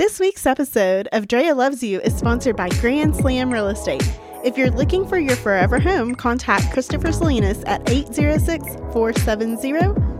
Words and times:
This 0.00 0.18
week's 0.18 0.46
episode 0.46 1.10
of 1.12 1.28
Drea 1.28 1.54
Loves 1.54 1.82
You 1.82 2.00
is 2.00 2.16
sponsored 2.16 2.56
by 2.56 2.70
Grand 2.80 3.14
Slam 3.14 3.52
Real 3.52 3.68
Estate. 3.68 4.02
If 4.42 4.56
you're 4.56 4.70
looking 4.70 5.06
for 5.06 5.18
your 5.18 5.36
forever 5.36 5.78
home, 5.78 6.14
contact 6.14 6.72
Christopher 6.72 7.12
Salinas 7.12 7.62
at 7.64 7.86
806 7.86 8.64
470 8.94 9.72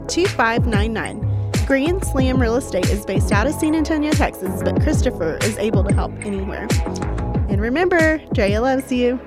2599. 0.07 1.65
Grand 1.67 2.05
Slam 2.05 2.39
Real 2.39 2.57
Estate 2.57 2.91
is 2.91 3.07
based 3.07 3.33
out 3.33 3.47
of 3.47 3.55
San 3.55 3.75
Antonio, 3.75 4.13
Texas, 4.13 4.61
but 4.63 4.79
Christopher 4.83 5.39
is 5.41 5.57
able 5.57 5.83
to 5.85 5.95
help 5.95 6.13
anywhere. 6.27 6.69
And 7.49 7.59
remember, 7.59 8.19
Drea 8.35 8.61
loves 8.61 8.93
you. 8.93 9.19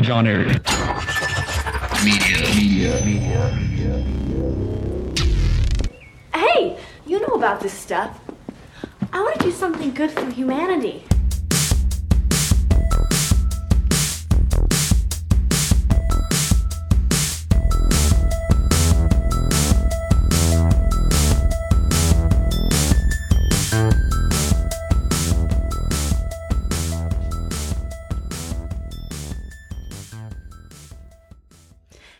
John 0.00 0.26
Eric. 0.26 0.62
Media. 2.02 2.38
Media. 2.54 3.04
Media. 3.04 3.66
Know 4.30 4.75
about 7.36 7.60
this 7.60 7.72
stuff. 7.72 8.18
I 9.12 9.20
want 9.20 9.38
to 9.38 9.44
do 9.44 9.52
something 9.52 9.92
good 9.92 10.10
for 10.10 10.24
humanity. 10.30 11.04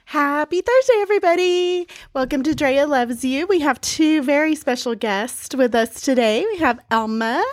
Happy 0.05 0.61
Thursday, 0.61 0.95
everybody. 1.01 1.89
Welcome 2.17 2.45
to 2.45 2.55
Drea 2.55 2.87
Loves 2.87 3.27
You. 3.27 3.47
We 3.47 3.61
have 3.61 3.79
two 3.83 4.23
very 4.23 4.55
special 4.55 4.95
guests 4.95 5.55
with 5.55 5.75
us 5.75 6.01
today. 6.01 6.47
We 6.51 6.57
have 6.61 6.81
Elma 6.91 7.45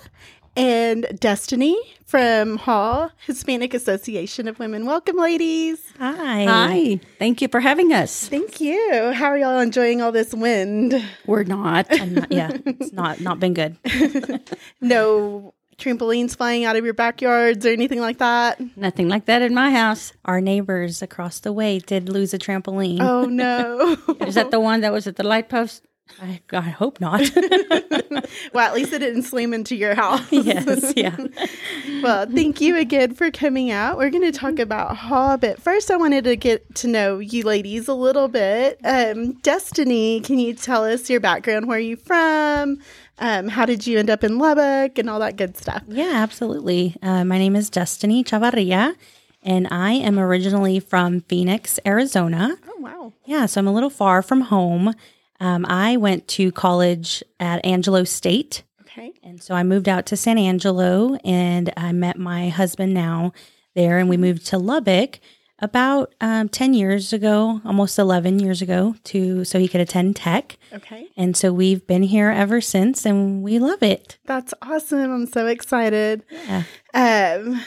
and 0.56 1.06
Destiny 1.20 1.78
from 2.06 2.56
HAW 2.60 3.10
Hispanic 3.26 3.74
Association 3.74 4.48
of 4.48 4.60
Women. 4.60 4.86
Welcome, 4.86 5.18
ladies. 5.18 5.82
Hi. 6.00 6.46
Hi. 6.46 7.00
Thank 7.20 7.42
you 7.42 7.50
for 7.50 7.60
having 7.60 7.92
us. 7.92 8.30
Thank 8.30 8.62
you. 8.62 9.12
How 9.12 9.26
are 9.26 9.38
y'all 9.38 9.60
enjoying 9.60 10.02
all 10.02 10.14
this 10.14 10.34
wind? 10.34 10.96
We're 11.26 11.44
not. 11.44 11.92
not 11.92 12.32
yeah, 12.32 12.52
it's 12.66 12.94
not 12.94 13.20
not 13.20 13.42
been 13.42 13.54
good. 13.54 13.76
no 14.80 15.54
trampolines 15.78 16.36
flying 16.36 16.66
out 16.66 16.76
of 16.76 16.86
your 16.86 16.94
backyards 16.94 17.66
or 17.66 17.70
anything 17.70 18.00
like 18.00 18.20
that? 18.20 18.60
Nothing 18.78 19.08
like 19.08 19.26
that 19.26 19.42
in 19.42 19.54
my 19.54 19.72
house. 19.72 20.14
Our 20.26 20.42
neighbors 20.42 21.02
across 21.02 21.40
the 21.40 21.54
way 21.54 21.80
did 21.80 22.10
lose 22.10 22.34
a 22.34 22.40
trampoline. 22.40 23.00
Oh 23.02 23.26
no. 23.30 23.98
Is 24.26 24.36
that 24.36 24.52
the 24.52 24.60
one 24.60 24.82
that 24.82 24.92
was 24.92 25.08
at 25.08 25.16
the 25.16 25.24
light 25.24 25.50
post? 25.50 25.84
I, 26.22 26.42
I 26.52 26.62
hope 26.62 27.02
not. 27.02 27.22
well, 28.54 28.68
at 28.68 28.74
least 28.74 28.94
it 28.94 29.00
didn't 29.00 29.24
slam 29.24 29.54
into 29.54 29.76
your 29.76 29.96
house. 29.96 30.22
yes, 30.32 30.94
yeah. 30.96 31.16
well, 32.04 32.28
thank 32.28 32.62
you 32.62 32.78
again 32.78 33.14
for 33.14 33.32
coming 33.32 33.72
out. 33.72 33.98
We're 33.98 34.10
going 34.10 34.30
to 34.30 34.38
talk 34.38 34.60
about 34.60 34.96
Haw, 34.98 35.38
but 35.38 35.62
first 35.62 35.90
I 35.90 35.98
wanted 35.98 36.26
to 36.26 36.36
get 36.36 36.76
to 36.76 36.88
know 36.88 37.20
you 37.20 37.44
ladies 37.44 37.88
a 37.88 37.94
little 37.94 38.28
bit. 38.28 38.80
Um, 38.84 39.34
Destiny, 39.42 40.20
can 40.22 40.40
you 40.40 40.54
tell 40.54 40.84
us 40.84 41.10
your 41.10 41.20
background? 41.20 41.68
Where 41.68 41.78
are 41.78 41.82
you 41.82 41.96
from? 41.96 42.80
Um, 43.20 43.48
how 43.48 43.66
did 43.66 43.86
you 43.86 44.00
end 44.00 44.10
up 44.10 44.24
in 44.24 44.38
Lubbock 44.38 44.98
and 44.98 45.10
all 45.10 45.20
that 45.20 45.38
good 45.38 45.56
stuff? 45.56 45.84
Yeah, 45.88 46.12
absolutely. 46.16 46.96
Uh, 47.02 47.24
my 47.24 47.38
name 47.38 47.56
is 47.56 47.70
Destiny 47.70 48.24
Chavarria, 48.24 48.96
and 49.44 49.68
I 49.70 49.94
am 49.94 50.20
originally 50.20 50.80
from 50.80 51.22
Phoenix, 51.22 51.80
Arizona. 51.86 52.58
Oh, 52.68 52.80
wow. 52.80 53.14
Yeah, 53.26 53.46
so 53.46 53.60
I'm 53.60 53.68
a 53.68 53.74
little 53.74 53.90
far 53.90 54.22
from 54.22 54.42
home. 54.42 54.94
Um, 55.40 55.66
I 55.68 55.98
went 55.98 56.28
to 56.30 56.52
college 56.52 57.24
at 57.40 57.64
Angelo 57.66 58.04
State. 58.04 58.64
Okay. 58.82 59.14
And 59.24 59.42
so 59.42 59.56
I 59.56 59.64
moved 59.64 59.90
out 59.90 60.06
to 60.08 60.18
San 60.18 60.38
Angelo 60.38 61.16
and 61.26 61.74
I 61.76 61.92
met 61.92 62.18
my 62.18 62.50
husband 62.50 62.94
now 62.94 63.34
there, 63.76 63.98
and 64.00 64.10
we 64.10 64.18
moved 64.18 64.46
to 64.48 64.58
Lubbock 64.58 65.20
about 65.60 66.14
um, 66.20 66.50
10 66.50 66.74
years 66.74 67.14
ago, 67.14 67.62
almost 67.66 67.98
11 68.00 68.40
years 68.40 68.62
ago, 68.62 68.96
to 69.06 69.46
so 69.46 69.60
he 69.60 69.68
could 69.68 69.82
attend 69.82 70.16
tech. 70.16 70.58
Okay. 70.74 71.08
And 71.16 71.38
so 71.38 71.54
we've 71.54 71.86
been 71.86 72.04
here 72.04 72.30
ever 72.30 72.62
since 72.62 73.06
and 73.06 73.44
we 73.44 73.60
love 73.60 73.84
it. 73.84 74.18
That's 74.26 74.54
awesome. 74.62 75.12
I'm 75.12 75.28
so 75.28 75.48
excited. 75.48 76.24
Yeah. 76.30 76.64
Um, 76.94 77.62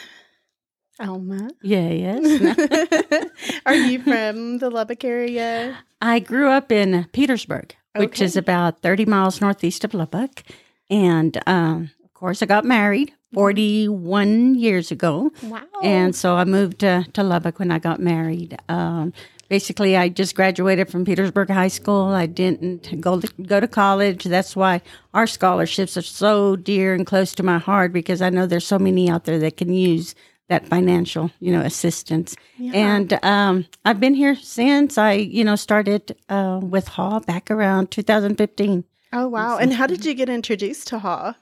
Elma. 0.99 1.51
Yeah, 1.63 1.89
yes. 1.89 3.27
Are 3.67 3.75
you 3.75 4.03
from 4.03 4.59
the 4.59 4.71
Lubbock 4.71 5.05
area? 5.05 5.79
I 6.01 6.21
grew 6.21 6.49
up 6.49 6.73
in 6.73 7.07
Petersburg, 7.13 7.75
which 7.97 8.21
is 8.21 8.37
about 8.37 8.81
30 8.81 9.05
miles 9.05 9.41
northeast 9.41 9.85
of 9.85 9.95
Lubbock. 9.95 10.43
And 10.89 11.39
um, 11.47 11.91
of 12.05 12.15
course, 12.15 12.43
I 12.43 12.47
got 12.47 12.65
married 12.65 13.13
41 13.37 14.55
years 14.55 14.91
ago. 14.91 15.31
Wow. 15.43 15.61
And 15.83 16.17
so 16.17 16.37
I 16.37 16.47
moved 16.47 16.79
to, 16.79 17.05
to 17.13 17.23
Lubbock 17.23 17.59
when 17.59 17.71
I 17.71 17.79
got 17.79 18.01
married. 18.01 18.57
Um, 18.71 19.13
basically, 19.51 19.95
I 19.95 20.09
just 20.09 20.35
graduated 20.35 20.89
from 20.89 21.05
Petersburg 21.05 21.51
High 21.51 21.69
School. 21.69 22.07
I 22.07 22.25
didn't 22.25 22.99
go 22.99 23.21
to, 23.21 23.43
go 23.43 23.61
to 23.61 23.69
college. 23.69 24.25
That's 24.25 24.57
why 24.57 24.81
our 25.13 25.27
scholarships 25.27 25.99
are 25.99 26.03
so 26.03 26.57
dear 26.57 26.95
and 26.95 27.07
close 27.07 27.35
to 27.35 27.43
my 27.43 27.59
heart 27.59 27.93
because 27.93 28.23
I 28.23 28.31
know 28.31 28.47
there's 28.47 28.67
so 28.67 28.79
many 28.79 29.11
out 29.11 29.27
there 29.27 29.39
that 29.41 29.59
can 29.59 29.71
use 29.71 30.15
that 30.49 30.67
financial, 30.67 31.31
you 31.39 31.53
know, 31.53 31.61
assistance. 31.61 32.37
And 32.73 33.23
um, 33.23 33.67
I've 33.85 34.01
been 34.01 34.15
here 34.15 34.35
since 34.37 34.97
I, 34.97 35.13
you 35.13 35.45
know, 35.45 35.57
started 35.57 36.17
uh, 36.31 36.59
with 36.63 36.89
HAW 36.89 37.21
back 37.21 37.51
around 37.51 37.91
2015. 37.91 38.85
oh, 39.13 39.29
wow. 39.29 39.59
And 39.59 39.75
how 39.75 39.87
did 39.87 40.07
you 40.07 40.15
get 40.15 40.31
introduced 40.31 40.89
to 40.89 41.01
Haw? 41.01 41.35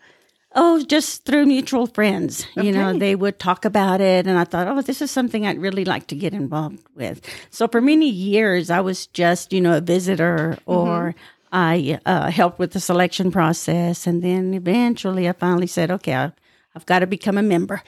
Oh, 0.56 0.84
just 0.84 1.24
through 1.24 1.46
mutual 1.46 1.86
friends. 1.88 2.46
You 2.54 2.70
know, 2.70 2.96
they 2.96 3.16
would 3.16 3.40
talk 3.40 3.64
about 3.64 4.00
it, 4.00 4.26
and 4.26 4.38
I 4.38 4.44
thought, 4.44 4.68
oh, 4.68 4.82
this 4.82 5.02
is 5.02 5.10
something 5.10 5.44
I'd 5.44 5.58
really 5.60 5.84
like 5.84 6.06
to 6.08 6.14
get 6.14 6.32
involved 6.32 6.78
with. 6.94 7.20
So 7.50 7.66
for 7.66 7.80
many 7.80 8.08
years, 8.08 8.70
I 8.70 8.80
was 8.80 9.06
just, 9.08 9.52
you 9.52 9.60
know, 9.60 9.76
a 9.76 9.80
visitor 9.80 10.56
or 10.66 11.14
I 11.52 11.98
uh, 12.06 12.30
helped 12.30 12.58
with 12.58 12.72
the 12.72 12.80
selection 12.80 13.30
process. 13.32 14.06
And 14.06 14.22
then 14.22 14.54
eventually 14.54 15.28
I 15.28 15.32
finally 15.32 15.66
said, 15.66 15.90
okay, 15.90 16.14
I, 16.14 16.32
I've 16.76 16.86
got 16.86 17.00
to 17.00 17.06
become 17.06 17.38
a 17.38 17.42
member. 17.42 17.82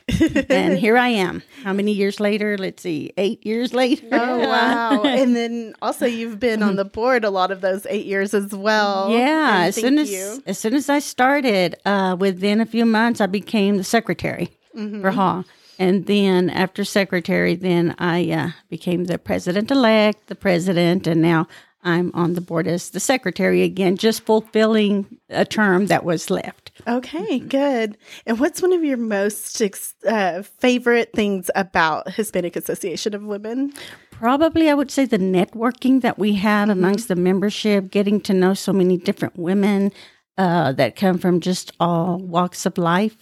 and 0.49 0.79
here 0.85 0.97
I 0.97 1.09
am. 1.09 1.43
How 1.65 1.73
many 1.73 1.93
years 1.93 2.21
later? 2.21 2.57
Let's 2.57 2.83
see, 2.83 3.13
eight 3.17 3.45
years 3.45 3.75
later. 3.75 4.07
Oh, 4.13 4.39
wow. 4.49 5.03
and 5.03 5.35
then 5.35 5.75
also, 5.83 6.07
you've 6.07 6.39
been 6.39 6.63
on 6.63 6.77
the 6.77 6.85
board 6.85 7.25
a 7.25 7.31
lot 7.31 7.51
of 7.51 7.61
those 7.63 7.85
eight 7.91 8.07
years 8.07 8.33
as 8.35 8.53
well. 8.53 9.11
Yeah, 9.11 9.57
And 9.59 9.65
as 9.69 9.75
soon 9.75 9.99
as 9.99 10.11
you. 10.11 10.43
as 10.47 10.59
soon 10.59 10.75
as 10.75 10.89
I 10.89 11.01
started, 11.01 11.75
uh, 11.85 12.17
within 12.19 12.61
a 12.61 12.67
few 12.67 12.87
months, 12.87 13.21
I 13.21 13.27
became 13.27 13.77
the 13.77 13.85
secretary 13.85 14.51
Mm-hmm. 14.77 15.01
for 15.01 15.11
HAW, 15.11 15.43
and 15.79 16.05
then 16.05 16.51
after 16.51 16.85
secretary, 16.85 17.55
then 17.55 17.95
I 17.99 18.31
uh, 18.31 18.51
became 18.69 19.07
the 19.07 19.19
president 19.19 19.71
elect, 19.71 20.27
the 20.27 20.35
president, 20.35 21.07
and 21.07 21.23
now 21.23 21.49
I'm 21.83 22.11
on 22.13 22.35
the 22.35 22.43
board 22.43 22.67
as 22.69 22.91
the 22.91 23.01
secretary 23.01 23.63
again, 23.63 23.97
just 23.97 24.27
fulfilling 24.27 25.07
a 25.31 25.47
term 25.47 25.87
that 25.87 26.05
was 26.05 26.29
left. 26.31 26.66
Okay, 26.87 27.39
good. 27.39 27.97
And 28.27 28.39
what's 28.39 28.63
one 28.63 28.73
of 28.73 28.85
your 28.85 28.97
most 28.97 29.61
ex- 29.61 29.95
uh, 30.07 30.43
favorite 30.43 31.13
things 31.15 31.51
about 31.55 32.11
Hispanic 32.13 32.57
Association 32.57 33.15
of 33.15 33.23
Women? 33.23 33.73
Probably, 34.11 34.71
I 34.71 34.75
would 34.75 34.91
say 34.91 35.05
the 35.05 35.19
networking 35.19 36.01
that 36.03 36.19
we 36.19 36.35
had 36.35 36.71
amongst 36.71 37.09
the 37.09 37.17
membership, 37.17 37.91
getting 37.91 38.21
to 38.23 38.33
know 38.33 38.55
so 38.55 38.73
many 38.73 38.97
different 38.97 39.37
women 39.39 39.93
uh, 40.39 40.73
that 40.73 40.97
come 40.97 41.19
from 41.19 41.41
just 41.41 41.73
all 41.81 42.19
walks 42.19 42.67
of 42.67 42.79
life. 42.79 43.17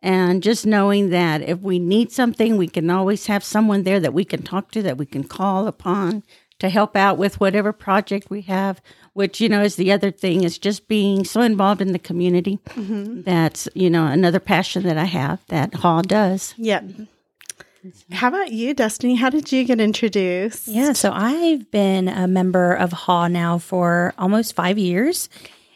And 0.00 0.42
just 0.42 0.64
knowing 0.64 1.10
that 1.10 1.42
if 1.42 1.60
we 1.60 1.78
need 1.78 2.12
something, 2.12 2.56
we 2.56 2.68
can 2.68 2.88
always 2.88 3.26
have 3.26 3.42
someone 3.42 3.82
there 3.82 3.98
that 4.00 4.14
we 4.14 4.24
can 4.24 4.42
talk 4.42 4.70
to, 4.72 4.82
that 4.82 4.96
we 4.96 5.06
can 5.06 5.24
call 5.24 5.66
upon 5.66 6.22
to 6.58 6.68
help 6.68 6.96
out 6.96 7.18
with 7.18 7.40
whatever 7.40 7.72
project 7.72 8.30
we 8.30 8.42
have, 8.42 8.80
which, 9.12 9.40
you 9.40 9.48
know, 9.48 9.62
is 9.62 9.76
the 9.76 9.92
other 9.92 10.10
thing, 10.10 10.44
is 10.44 10.58
just 10.58 10.88
being 10.88 11.24
so 11.24 11.40
involved 11.40 11.80
in 11.80 11.92
the 11.92 11.98
community. 11.98 12.58
That's, 12.76 13.68
you 13.74 13.90
know, 13.90 14.06
another 14.06 14.40
passion 14.40 14.82
that 14.84 14.98
I 14.98 15.04
have 15.04 15.44
that 15.48 15.74
HAW 15.74 16.02
does. 16.02 16.54
Yep. 16.56 16.84
How 18.10 18.28
about 18.28 18.52
you, 18.52 18.74
Destiny? 18.74 19.14
How 19.14 19.30
did 19.30 19.52
you 19.52 19.64
get 19.64 19.80
introduced? 19.80 20.66
Yeah, 20.66 20.92
so 20.92 21.12
I've 21.12 21.70
been 21.70 22.08
a 22.08 22.26
member 22.26 22.74
of 22.74 22.92
HAW 22.92 23.28
now 23.28 23.58
for 23.58 24.14
almost 24.18 24.54
five 24.54 24.78
years. 24.78 25.28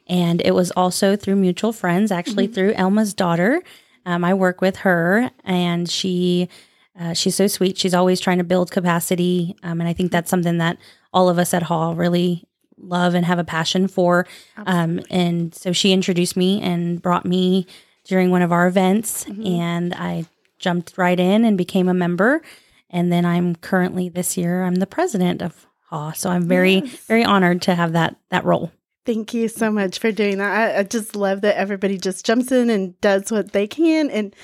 And 0.08 0.42
it 0.44 0.52
was 0.52 0.72
also 0.72 1.14
through 1.14 1.36
mutual 1.36 1.72
friends, 1.72 2.10
actually 2.10 2.48
through 2.48 2.72
Elma's 2.72 3.14
daughter. 3.14 3.62
Um, 4.04 4.24
I 4.24 4.34
work 4.34 4.60
with 4.60 4.78
her, 4.78 5.30
and 5.44 5.88
she 5.88 6.48
uh, 6.98 7.14
she's 7.14 7.34
so 7.34 7.46
sweet. 7.46 7.78
She's 7.78 7.94
always 7.94 8.20
trying 8.20 8.38
to 8.38 8.44
build 8.44 8.70
capacity, 8.70 9.56
um, 9.62 9.80
and 9.80 9.88
I 9.88 9.92
think 9.92 10.12
that's 10.12 10.30
something 10.30 10.58
that 10.58 10.78
all 11.12 11.28
of 11.28 11.38
us 11.38 11.54
at 11.54 11.64
HAW 11.64 11.92
really 11.92 12.44
love 12.76 13.14
and 13.14 13.24
have 13.24 13.38
a 13.38 13.44
passion 13.44 13.88
for. 13.88 14.26
Um, 14.66 15.00
and 15.10 15.54
so 15.54 15.72
she 15.72 15.92
introduced 15.92 16.36
me 16.36 16.60
and 16.60 17.00
brought 17.00 17.24
me 17.24 17.66
during 18.04 18.30
one 18.30 18.42
of 18.42 18.52
our 18.52 18.66
events, 18.66 19.24
and 19.26 19.94
I 19.94 20.26
jumped 20.58 20.96
right 20.96 21.18
in 21.18 21.44
and 21.44 21.56
became 21.56 21.88
a 21.88 21.94
member. 21.94 22.42
And 22.90 23.10
then 23.10 23.24
I'm 23.24 23.56
currently 23.56 24.08
this 24.08 24.36
year 24.36 24.64
I'm 24.64 24.76
the 24.76 24.86
president 24.86 25.40
of 25.42 25.66
Haw, 25.88 26.12
so 26.12 26.30
I'm 26.30 26.46
very 26.46 26.80
very 26.80 27.24
honored 27.24 27.62
to 27.62 27.74
have 27.74 27.92
that 27.92 28.16
that 28.30 28.44
role. 28.44 28.70
Thank 29.04 29.34
you 29.34 29.48
so 29.48 29.70
much 29.70 29.98
for 29.98 30.12
doing 30.12 30.38
that. 30.38 30.76
I, 30.76 30.78
I 30.80 30.82
just 30.84 31.16
love 31.16 31.40
that 31.40 31.56
everybody 31.56 31.98
just 31.98 32.24
jumps 32.24 32.52
in 32.52 32.70
and 32.70 33.00
does 33.00 33.32
what 33.32 33.52
they 33.52 33.66
can. 33.66 34.10
And 34.10 34.34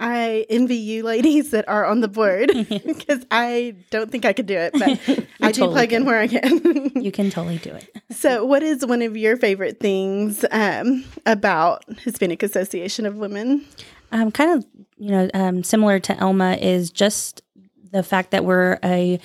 I 0.00 0.46
envy 0.48 0.76
you 0.76 1.02
ladies 1.02 1.50
that 1.50 1.68
are 1.68 1.84
on 1.84 2.00
the 2.00 2.08
board 2.08 2.48
because 2.68 3.24
I 3.30 3.76
don't 3.90 4.10
think 4.10 4.24
I 4.24 4.32
could 4.32 4.46
do 4.46 4.56
it, 4.56 4.72
but 4.72 4.88
I 5.42 5.52
do 5.52 5.60
totally 5.60 5.74
plug 5.74 5.92
in 5.92 6.06
where 6.06 6.18
I 6.18 6.26
can. 6.26 6.90
You 7.00 7.12
can 7.12 7.30
totally 7.30 7.58
do 7.58 7.70
it. 7.70 7.90
so, 8.10 8.44
what 8.44 8.62
is 8.62 8.84
one 8.84 9.02
of 9.02 9.16
your 9.16 9.36
favorite 9.36 9.80
things 9.80 10.44
um, 10.50 11.04
about 11.26 11.84
Hispanic 12.00 12.42
Association 12.42 13.06
of 13.06 13.16
Women? 13.16 13.64
Um, 14.12 14.30
kind 14.30 14.58
of, 14.58 14.66
you 14.98 15.10
know, 15.10 15.30
um, 15.34 15.62
similar 15.62 15.98
to 16.00 16.16
Elma 16.16 16.54
is 16.54 16.90
just 16.90 17.42
the 17.90 18.02
fact 18.02 18.32
that 18.32 18.44
we're 18.44 18.78
a 18.84 19.18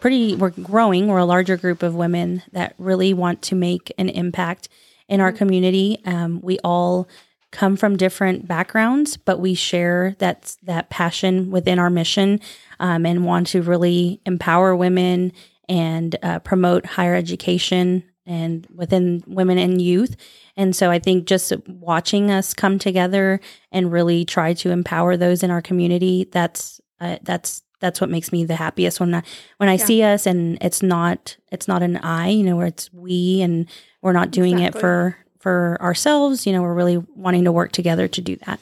pretty, 0.00 0.34
we're 0.34 0.50
growing, 0.50 1.08
we're 1.08 1.18
a 1.18 1.24
larger 1.24 1.56
group 1.56 1.82
of 1.82 1.94
women 1.94 2.42
that 2.52 2.74
really 2.78 3.14
want 3.14 3.42
to 3.42 3.54
make 3.54 3.92
an 3.96 4.08
impact 4.08 4.68
in 5.08 5.20
our 5.20 5.32
community. 5.32 6.00
Um, 6.04 6.40
we 6.42 6.58
all 6.64 7.08
come 7.54 7.76
from 7.76 7.96
different 7.96 8.48
backgrounds, 8.48 9.16
but 9.16 9.38
we 9.38 9.54
share 9.54 10.16
that 10.18 10.56
that 10.64 10.90
passion 10.90 11.50
within 11.50 11.78
our 11.78 11.88
mission 11.88 12.40
um, 12.80 13.06
and 13.06 13.24
want 13.24 13.46
to 13.46 13.62
really 13.62 14.20
empower 14.26 14.74
women 14.74 15.32
and 15.68 16.16
uh, 16.22 16.40
promote 16.40 16.84
higher 16.84 17.14
education 17.14 18.02
and 18.26 18.66
within 18.74 19.22
women 19.26 19.56
and 19.56 19.80
youth. 19.80 20.16
And 20.56 20.74
so 20.74 20.90
I 20.90 20.98
think 20.98 21.26
just 21.26 21.52
watching 21.68 22.30
us 22.30 22.54
come 22.54 22.78
together 22.78 23.40
and 23.70 23.92
really 23.92 24.24
try 24.24 24.54
to 24.54 24.70
empower 24.70 25.16
those 25.16 25.42
in 25.42 25.50
our 25.50 25.62
community, 25.62 26.28
that's 26.30 26.80
uh, 27.00 27.18
that's 27.22 27.62
that's 27.80 28.00
what 28.00 28.10
makes 28.10 28.32
me 28.32 28.44
the 28.44 28.56
happiest 28.56 28.98
when 28.98 29.14
I 29.14 29.22
when 29.58 29.68
I 29.68 29.76
see 29.76 30.02
us 30.02 30.26
and 30.26 30.58
it's 30.60 30.82
not 30.82 31.36
it's 31.52 31.68
not 31.68 31.82
an 31.82 31.98
I, 31.98 32.30
you 32.30 32.42
know, 32.42 32.56
where 32.56 32.66
it's 32.66 32.92
we 32.92 33.42
and 33.42 33.68
we're 34.02 34.12
not 34.12 34.32
doing 34.32 34.58
Exactly. 34.58 34.78
it 34.78 34.80
for 34.80 35.16
for 35.44 35.76
ourselves, 35.82 36.46
you 36.46 36.54
know, 36.54 36.62
we're 36.62 36.72
really 36.72 36.96
wanting 37.14 37.44
to 37.44 37.52
work 37.52 37.70
together 37.70 38.08
to 38.08 38.22
do 38.22 38.34
that. 38.46 38.58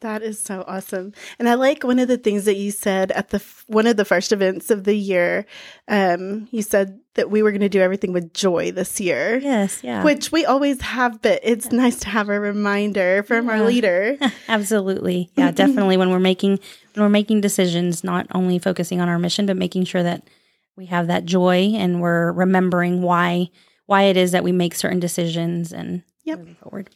That 0.00 0.24
is 0.24 0.40
so 0.40 0.64
awesome. 0.66 1.12
And 1.38 1.48
I 1.48 1.54
like 1.54 1.84
one 1.84 2.00
of 2.00 2.08
the 2.08 2.18
things 2.18 2.46
that 2.46 2.56
you 2.56 2.72
said 2.72 3.12
at 3.12 3.28
the 3.28 3.36
f- 3.36 3.62
one 3.68 3.86
of 3.86 3.96
the 3.96 4.04
first 4.04 4.32
events 4.32 4.68
of 4.72 4.82
the 4.82 4.96
year. 4.96 5.46
Um, 5.86 6.48
you 6.50 6.62
said 6.62 6.98
that 7.14 7.30
we 7.30 7.44
were 7.44 7.52
going 7.52 7.60
to 7.60 7.68
do 7.68 7.80
everything 7.80 8.12
with 8.12 8.34
joy 8.34 8.72
this 8.72 8.98
year. 9.00 9.38
Yes, 9.38 9.84
yeah. 9.84 10.02
Which 10.02 10.32
we 10.32 10.44
always 10.44 10.80
have, 10.80 11.22
but 11.22 11.38
it's 11.44 11.70
nice 11.70 12.00
to 12.00 12.08
have 12.08 12.28
a 12.28 12.40
reminder 12.40 13.22
from 13.22 13.48
our 13.48 13.62
leader. 13.62 14.18
Absolutely. 14.48 15.30
Yeah, 15.36 15.52
definitely 15.52 15.96
when 15.96 16.10
we're 16.10 16.18
making 16.18 16.58
when 16.94 17.04
we're 17.04 17.08
making 17.08 17.40
decisions, 17.40 18.02
not 18.02 18.26
only 18.34 18.58
focusing 18.58 19.00
on 19.00 19.08
our 19.08 19.20
mission, 19.20 19.46
but 19.46 19.56
making 19.56 19.84
sure 19.84 20.02
that 20.02 20.26
we 20.74 20.86
have 20.86 21.06
that 21.06 21.24
joy 21.24 21.72
and 21.76 22.00
we're 22.00 22.32
remembering 22.32 23.00
why 23.00 23.48
why 23.86 24.02
it 24.02 24.16
is 24.16 24.32
that 24.32 24.42
we 24.42 24.50
make 24.50 24.74
certain 24.74 24.98
decisions 24.98 25.72
and 25.72 26.02
Yep. 26.26 26.38
moving 26.38 26.56
forward. 26.56 26.90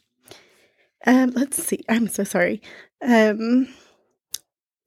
Um, 1.06 1.30
let's 1.30 1.62
see. 1.62 1.82
I'm 1.88 2.08
so 2.08 2.24
sorry. 2.24 2.60
Um, 3.00 3.68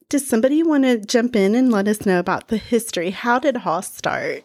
does 0.10 0.28
somebody 0.28 0.62
want 0.62 0.84
to 0.84 1.00
jump 1.00 1.36
in 1.36 1.56
and 1.56 1.72
let 1.72 1.88
us 1.88 2.06
know 2.06 2.20
about 2.20 2.50
the 2.50 2.58
history? 2.58 3.10
How 3.10 3.40
did 3.40 3.58
HAW 3.58 3.82
start? 3.82 4.44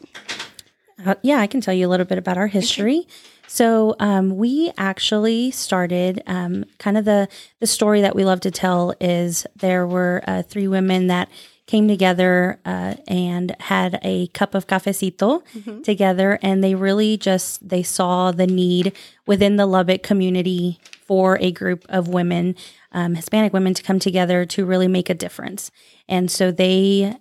Uh, 1.05 1.15
yeah, 1.23 1.41
I 1.41 1.47
can 1.47 1.61
tell 1.61 1.75
you 1.75 1.87
a 1.87 1.91
little 1.91 2.07
bit 2.07 2.17
about 2.17 2.39
our 2.39 2.47
history. 2.47 3.07
So 3.47 3.95
um, 3.99 4.37
we 4.37 4.73
actually 4.79 5.51
started 5.51 6.23
um, 6.27 6.65
kind 6.79 6.99
of 6.99 7.05
the 7.05 7.29
the 7.61 7.67
story 7.67 8.01
that 8.03 8.15
we 8.15 8.25
love 8.25 8.41
to 8.41 8.51
tell 8.51 8.95
is 9.01 9.47
there 9.57 9.87
were 9.87 10.23
uh, 10.27 10.43
three 10.43 10.69
women 10.69 11.07
that 11.09 11.29
came 11.69 11.87
together 11.87 12.59
uh, 12.65 12.95
and 13.07 13.55
had 13.61 14.01
a 14.03 14.27
cup 14.29 14.55
of 14.57 14.67
cafecito 14.67 15.43
together, 15.85 16.39
and 16.43 16.65
they 16.65 16.75
really 16.75 17.17
just 17.17 17.69
they 17.69 17.85
saw 17.85 18.33
the 18.33 18.47
need 18.47 18.93
within 19.27 19.57
the 19.57 19.67
Lubbock 19.67 20.03
community 20.03 20.81
for 21.07 21.39
a 21.41 21.53
group 21.53 21.85
of 21.89 22.09
women, 22.09 22.57
um, 22.91 23.15
Hispanic 23.15 23.53
women, 23.53 23.75
to 23.75 23.83
come 23.83 23.99
together 24.01 24.45
to 24.47 24.65
really 24.65 24.89
make 24.89 25.09
a 25.11 25.15
difference. 25.15 25.71
And 26.09 26.31
so 26.31 26.51
they 26.51 27.17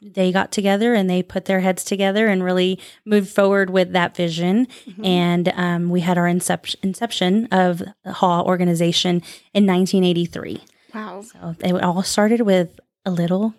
they 0.00 0.32
got 0.32 0.50
together 0.50 0.94
and 0.94 1.10
they 1.10 1.22
put 1.22 1.44
their 1.44 1.60
heads 1.60 1.84
together 1.84 2.26
and 2.28 2.42
really 2.42 2.78
moved 3.04 3.28
forward 3.28 3.68
with 3.68 3.92
that 3.92 4.16
vision. 4.16 4.66
And 5.04 5.52
um, 5.54 5.90
we 5.90 6.00
had 6.00 6.16
our 6.16 6.26
inception, 6.26 6.80
inception 6.82 7.48
of 7.52 7.82
the 8.04 8.12
Haw 8.12 8.42
organization 8.42 9.16
in 9.52 9.66
1983. 9.66 10.62
Wow, 10.94 11.22
So 11.22 11.54
it 11.60 11.82
all 11.82 12.02
started 12.02 12.40
with 12.40 12.80
a 13.04 13.10
little 13.10 13.54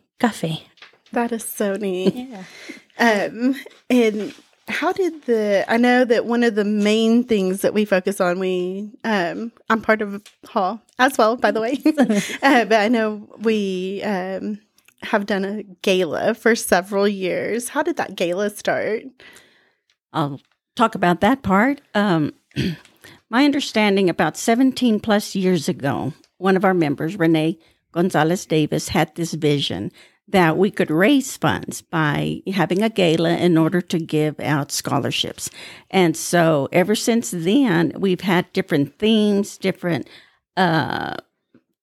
that 1.11 1.31
is 1.31 1.43
so 1.43 1.75
neat. 1.75 2.13
Yeah. 2.15 2.43
Um, 2.99 3.55
and 3.89 4.33
how 4.67 4.91
did 4.91 5.23
the? 5.25 5.65
I 5.67 5.77
know 5.77 6.05
that 6.05 6.25
one 6.25 6.43
of 6.43 6.55
the 6.55 6.65
main 6.65 7.23
things 7.23 7.61
that 7.61 7.73
we 7.73 7.85
focus 7.85 8.21
on, 8.21 8.39
we 8.39 8.91
um, 9.03 9.51
I'm 9.69 9.81
part 9.81 10.01
of 10.01 10.21
HAW 10.47 10.79
as 10.99 11.17
well, 11.17 11.35
by 11.35 11.51
the 11.51 11.61
way. 11.61 11.77
uh, 12.43 12.65
but 12.65 12.79
I 12.79 12.87
know 12.87 13.27
we 13.39 14.01
um 14.03 14.59
have 15.03 15.25
done 15.25 15.43
a 15.43 15.63
gala 15.81 16.33
for 16.33 16.55
several 16.55 17.07
years. 17.07 17.69
How 17.69 17.83
did 17.83 17.97
that 17.97 18.15
gala 18.15 18.49
start? 18.49 19.03
I'll 20.13 20.39
talk 20.75 20.95
about 20.95 21.21
that 21.21 21.41
part. 21.41 21.81
Um, 21.95 22.33
my 23.29 23.45
understanding 23.45 24.09
about 24.09 24.37
17 24.37 24.99
plus 24.99 25.35
years 25.35 25.67
ago, 25.67 26.13
one 26.37 26.55
of 26.55 26.65
our 26.65 26.73
members, 26.73 27.17
Renee 27.17 27.57
Gonzalez 27.93 28.45
Davis, 28.45 28.89
had 28.89 29.15
this 29.15 29.33
vision 29.33 29.91
that 30.31 30.57
we 30.57 30.71
could 30.71 30.91
raise 30.91 31.37
funds 31.37 31.81
by 31.81 32.41
having 32.53 32.81
a 32.81 32.89
gala 32.89 33.37
in 33.37 33.57
order 33.57 33.81
to 33.81 33.99
give 33.99 34.39
out 34.39 34.71
scholarships. 34.71 35.49
And 35.89 36.15
so 36.15 36.67
ever 36.71 36.95
since 36.95 37.31
then, 37.31 37.93
we've 37.97 38.21
had 38.21 38.51
different 38.53 38.97
themes, 38.97 39.57
different 39.57 40.07
uh, 40.57 41.15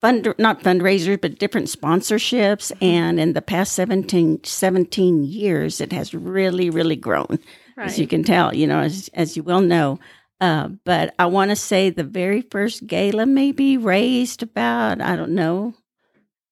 fund 0.01 0.33
not 0.39 0.63
fundraisers 0.63 1.21
but 1.21 1.39
different 1.39 1.69
sponsorships. 1.69 2.73
And 2.81 3.19
in 3.19 3.33
the 3.33 3.43
past 3.43 3.73
17, 3.73 4.45
17 4.45 5.25
years 5.25 5.81
it 5.81 5.93
has 5.93 6.15
really 6.15 6.71
really 6.71 6.97
grown 6.97 7.39
as 7.77 7.99
you 7.99 8.07
can 8.07 8.25
tell 8.25 8.55
you 8.55 8.67
know 8.67 8.81
as, 8.81 9.09
as 9.15 9.37
you 9.37 9.43
well 9.43 9.61
know. 9.61 9.99
Uh, 10.41 10.69
but 10.85 11.13
i 11.19 11.27
want 11.27 11.51
to 11.51 11.57
say 11.57 11.91
the 11.91 12.05
very 12.05 12.43
first 12.43 12.87
gala 12.87 13.27
maybe 13.27 13.77
raised 13.77 14.41
about 14.41 15.01
i 15.01 15.17
don't 15.17 15.35
know 15.35 15.75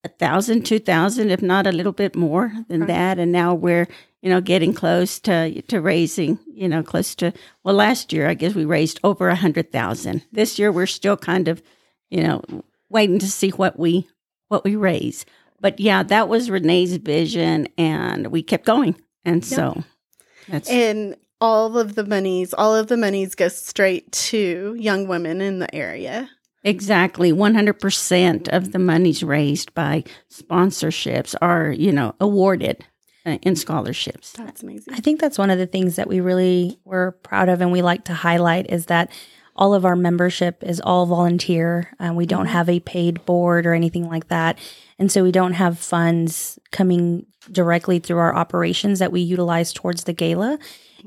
a 0.07 0.09
thousand 0.09 0.65
two 0.65 0.79
thousand 0.79 1.31
if 1.31 1.43
not 1.43 1.67
a 1.67 1.73
little 1.73 1.93
bit 1.93 2.17
more 2.17 2.53
than 2.69 2.87
that. 2.87 3.19
And 3.19 3.33
now 3.33 3.55
we're 3.55 3.87
you 4.23 4.31
know 4.31 4.41
getting 4.41 4.73
close 4.73 5.21
to 5.21 5.63
to 5.63 5.81
raising 5.81 6.39
you 6.53 6.69
know 6.69 6.83
close 6.83 7.15
to 7.17 7.33
well 7.63 7.75
last 7.75 8.13
year 8.13 8.29
i 8.29 8.35
guess 8.35 8.55
we 8.55 8.65
raised 8.65 8.99
over 9.05 9.29
a 9.29 9.37
hundred 9.37 9.73
thousand. 9.73 10.23
This 10.33 10.59
year 10.59 10.73
we're 10.73 10.87
still 10.87 11.17
kind 11.17 11.49
of 11.49 11.63
you 12.11 12.23
know 12.23 12.43
waiting 12.89 13.19
to 13.19 13.31
see 13.31 13.51
what 13.51 13.79
we 13.79 14.09
what 14.49 14.65
we 14.65 14.77
raise. 14.77 15.27
But 15.61 15.81
yeah 15.81 16.03
that 16.05 16.29
was 16.29 16.51
renee's 16.51 16.97
vision 16.97 17.69
and 17.77 18.29
we 18.29 18.43
kept 18.43 18.65
going. 18.65 18.97
And 19.25 19.45
so 19.45 19.83
that's 20.49 20.71
And 20.71 21.17
all 21.41 21.77
of 21.77 21.95
the 21.95 22.05
monies, 22.05 22.55
all 22.55 22.75
of 22.75 22.87
the 22.87 22.97
monies 22.97 23.35
go 23.35 23.49
straight 23.49 24.11
to 24.13 24.75
young 24.79 25.07
women 25.07 25.41
in 25.41 25.59
the 25.59 25.75
area. 25.75 26.31
Exactly. 26.67 27.33
100% 27.33 28.49
of 28.49 28.73
the 28.73 28.79
monies 28.81 29.23
raised 29.23 29.73
by 29.73 30.03
sponsorships 30.29 31.37
are, 31.41 31.71
you 31.71 31.93
know, 31.93 32.17
awarded 32.21 32.85
uh, 33.25 33.39
in 33.43 33.55
scholarships. 33.55 34.33
That's 34.33 34.65
amazing. 34.65 34.93
I 34.93 34.99
think 34.99 35.21
that's 35.21 35.39
one 35.39 35.51
of 35.51 35.59
the 35.59 35.69
things 35.69 35.95
that 35.95 36.09
we 36.09 36.19
really 36.19 36.81
were 36.85 37.13
proud 37.23 37.49
of 37.49 37.61
and 37.61 37.71
we 37.71 37.83
like 37.83 38.05
to 38.07 38.15
highlight 38.15 38.69
is 38.69 38.87
that 38.87 39.13
all 39.55 39.75
of 39.75 39.85
our 39.85 39.95
membership 39.95 40.65
is 40.65 40.81
all 40.81 41.07
volunteer. 41.07 41.95
Uh, 42.01 42.13
we 42.13 42.27
don't 42.27 42.47
have 42.47 42.69
a 42.69 42.81
paid 42.81 43.25
board 43.25 43.65
or 43.65 43.73
anything 43.73 44.09
like 44.09 44.27
that. 44.29 44.59
And 44.99 45.11
so 45.11 45.23
we 45.23 45.31
don't 45.31 45.53
have 45.53 45.79
funds 45.79 46.59
coming 46.73 47.27
directly 47.53 48.01
through 48.01 48.19
our 48.19 48.35
operations 48.35 48.99
that 48.99 49.13
we 49.13 49.21
utilize 49.21 49.73
towards 49.73 50.03
the 50.03 50.13
gala. 50.13 50.59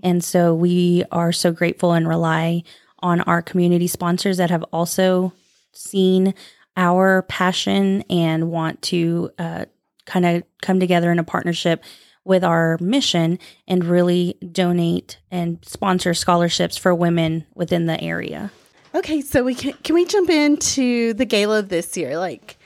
And 0.02 0.24
so 0.24 0.56
we 0.56 1.04
are 1.12 1.34
so 1.34 1.52
grateful 1.52 1.92
and 1.92 2.08
rely 2.08 2.64
on 3.00 3.20
our 3.22 3.42
community 3.42 3.88
sponsors 3.88 4.38
that 4.38 4.52
have 4.52 4.64
also 4.72 5.34
seen 5.74 6.34
our 6.78 7.24
passion 7.24 8.04
and 8.10 8.52
want 8.52 8.82
to 8.84 9.32
uh, 9.38 9.66
kind 10.06 10.26
of 10.26 10.44
come 10.62 10.80
together 10.80 11.12
in 11.12 11.20
a 11.20 11.24
partnership 11.24 11.84
with 12.24 12.44
our 12.44 12.78
mission 12.80 13.40
and 13.68 13.84
really 13.84 14.38
donate 14.52 15.20
and 15.32 15.60
sponsor 15.64 16.14
scholarships 16.14 16.78
for 16.78 16.94
women 16.94 17.46
within 17.56 17.86
the 17.86 18.02
area. 18.02 18.52
Okay, 18.94 19.22
so 19.22 19.44
we 19.44 19.56
can 19.56 19.74
can 19.84 19.96
we 19.96 20.06
jump 20.06 20.30
into 20.30 21.14
the 21.14 21.26
gala 21.26 21.62
this 21.62 21.96
year? 21.96 22.18
Like, 22.18 22.58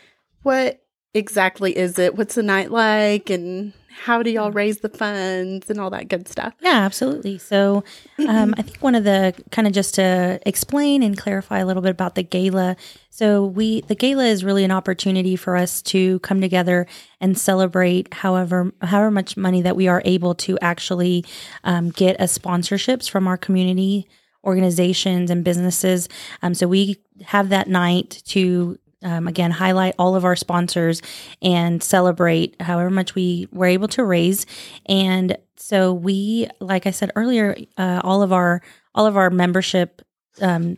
what 0.42 0.82
exactly 1.14 1.76
is 1.78 2.00
it? 2.00 2.16
What's 2.16 2.36
the 2.36 2.44
night 2.44 2.72
like, 2.72 3.30
and 3.30 3.74
how 3.94 4.24
do 4.24 4.32
y'all 4.32 4.52
raise 4.52 4.80
the 4.80 4.90
funds 4.90 5.70
and 5.70 5.80
all 5.80 5.90
that 5.92 6.10
good 6.10 6.28
stuff? 6.28 6.54
Yeah, 6.62 6.80
absolutely. 6.80 7.38
So, 7.38 7.84
um, 8.28 8.54
I 8.58 8.62
think 8.62 8.78
one 8.80 8.96
of 8.96 9.04
the 9.04 9.34
kind 9.52 9.68
of 9.68 9.74
just 9.74 9.96
to 9.96 10.40
explain 10.46 11.04
and 11.04 11.18
clarify 11.18 11.60
a 11.60 11.66
little 11.66 11.82
bit 11.82 11.92
about 11.92 12.16
the 12.16 12.24
gala. 12.24 12.76
So, 13.10 13.46
we 13.46 13.82
the 13.82 13.96
gala 13.96 14.26
is 14.26 14.44
really 14.44 14.64
an 14.64 14.72
opportunity 14.72 15.36
for 15.36 15.56
us 15.56 15.82
to 15.84 16.20
come 16.20 16.42
together 16.42 16.88
and 17.22 17.38
celebrate 17.38 18.14
however 18.14 18.74
however 18.82 19.12
much 19.12 19.38
money 19.38 19.62
that 19.62 19.76
we 19.76 19.88
are 19.88 20.02
able 20.06 20.36
to 20.36 20.58
actually 20.60 21.26
um, 21.64 21.92
get 21.92 22.16
as 22.18 22.38
sponsorships 22.38 23.10
from 23.10 23.28
our 23.28 23.38
community 23.38 24.08
organizations 24.44 25.30
and 25.30 25.44
businesses. 25.44 26.10
Um, 26.42 26.54
so 26.54 26.68
we 26.68 26.98
have 27.26 27.50
that 27.50 27.68
night 27.68 28.22
to 28.26 28.78
um, 29.04 29.28
again 29.28 29.52
highlight 29.52 29.96
all 30.00 30.16
of 30.16 30.26
our 30.26 30.36
sponsors 30.36 31.02
and 31.42 31.84
celebrate 31.84 32.62
however 32.62 32.90
much 32.90 33.16
we 33.16 33.48
were 33.52 33.66
able 33.66 33.88
to 33.90 34.04
raise. 34.04 34.46
And 34.86 35.38
so 35.58 35.94
we, 35.94 36.48
like 36.60 36.86
I 36.88 36.92
said 36.92 37.12
earlier, 37.16 37.56
uh, 37.78 38.02
all 38.04 38.22
of 38.22 38.34
our 38.34 38.62
all 38.96 39.06
of 39.06 39.18
our 39.18 39.30
membership 39.30 40.02
um, 40.42 40.78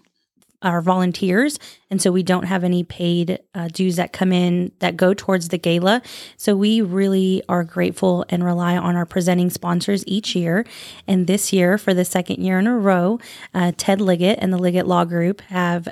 volunteers, 0.61 1.59
and 1.91 2.01
so 2.01 2.11
we 2.11 2.23
don't 2.23 2.45
have 2.45 2.63
any 2.63 2.83
paid 2.83 3.39
uh, 3.53 3.67
dues 3.71 3.97
that 3.97 4.13
come 4.13 4.31
in 4.31 4.71
that 4.79 4.97
go 4.97 5.13
towards 5.13 5.49
the 5.49 5.57
gala. 5.57 6.01
So 6.37 6.55
we 6.55 6.81
really 6.81 7.43
are 7.47 7.63
grateful 7.63 8.25
and 8.29 8.43
rely 8.43 8.75
on 8.75 8.95
our 8.95 9.05
presenting 9.05 9.49
sponsors 9.49 10.03
each 10.07 10.35
year. 10.35 10.65
And 11.07 11.27
this 11.27 11.53
year, 11.53 11.77
for 11.77 11.93
the 11.93 12.05
second 12.05 12.43
year 12.43 12.57
in 12.57 12.67
a 12.67 12.77
row, 12.77 13.19
uh, 13.53 13.73
Ted 13.77 14.01
Liggett 14.01 14.39
and 14.41 14.51
the 14.51 14.57
Liggett 14.57 14.87
Law 14.87 15.05
Group 15.05 15.41
have 15.41 15.87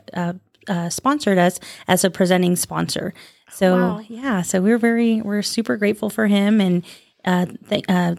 uh, 0.67 0.89
sponsored 0.89 1.37
us 1.37 1.59
as 1.87 2.03
a 2.03 2.09
presenting 2.09 2.55
sponsor. 2.55 3.13
So 3.51 3.75
Wow. 3.75 4.01
yeah, 4.07 4.41
so 4.41 4.61
we're 4.61 4.77
very 4.79 5.21
we're 5.21 5.41
super 5.43 5.77
grateful 5.77 6.09
for 6.09 6.27
him 6.27 6.59
and 6.61 6.83
uh, 7.25 7.45
th- 7.69 7.85
uh, 7.87 8.15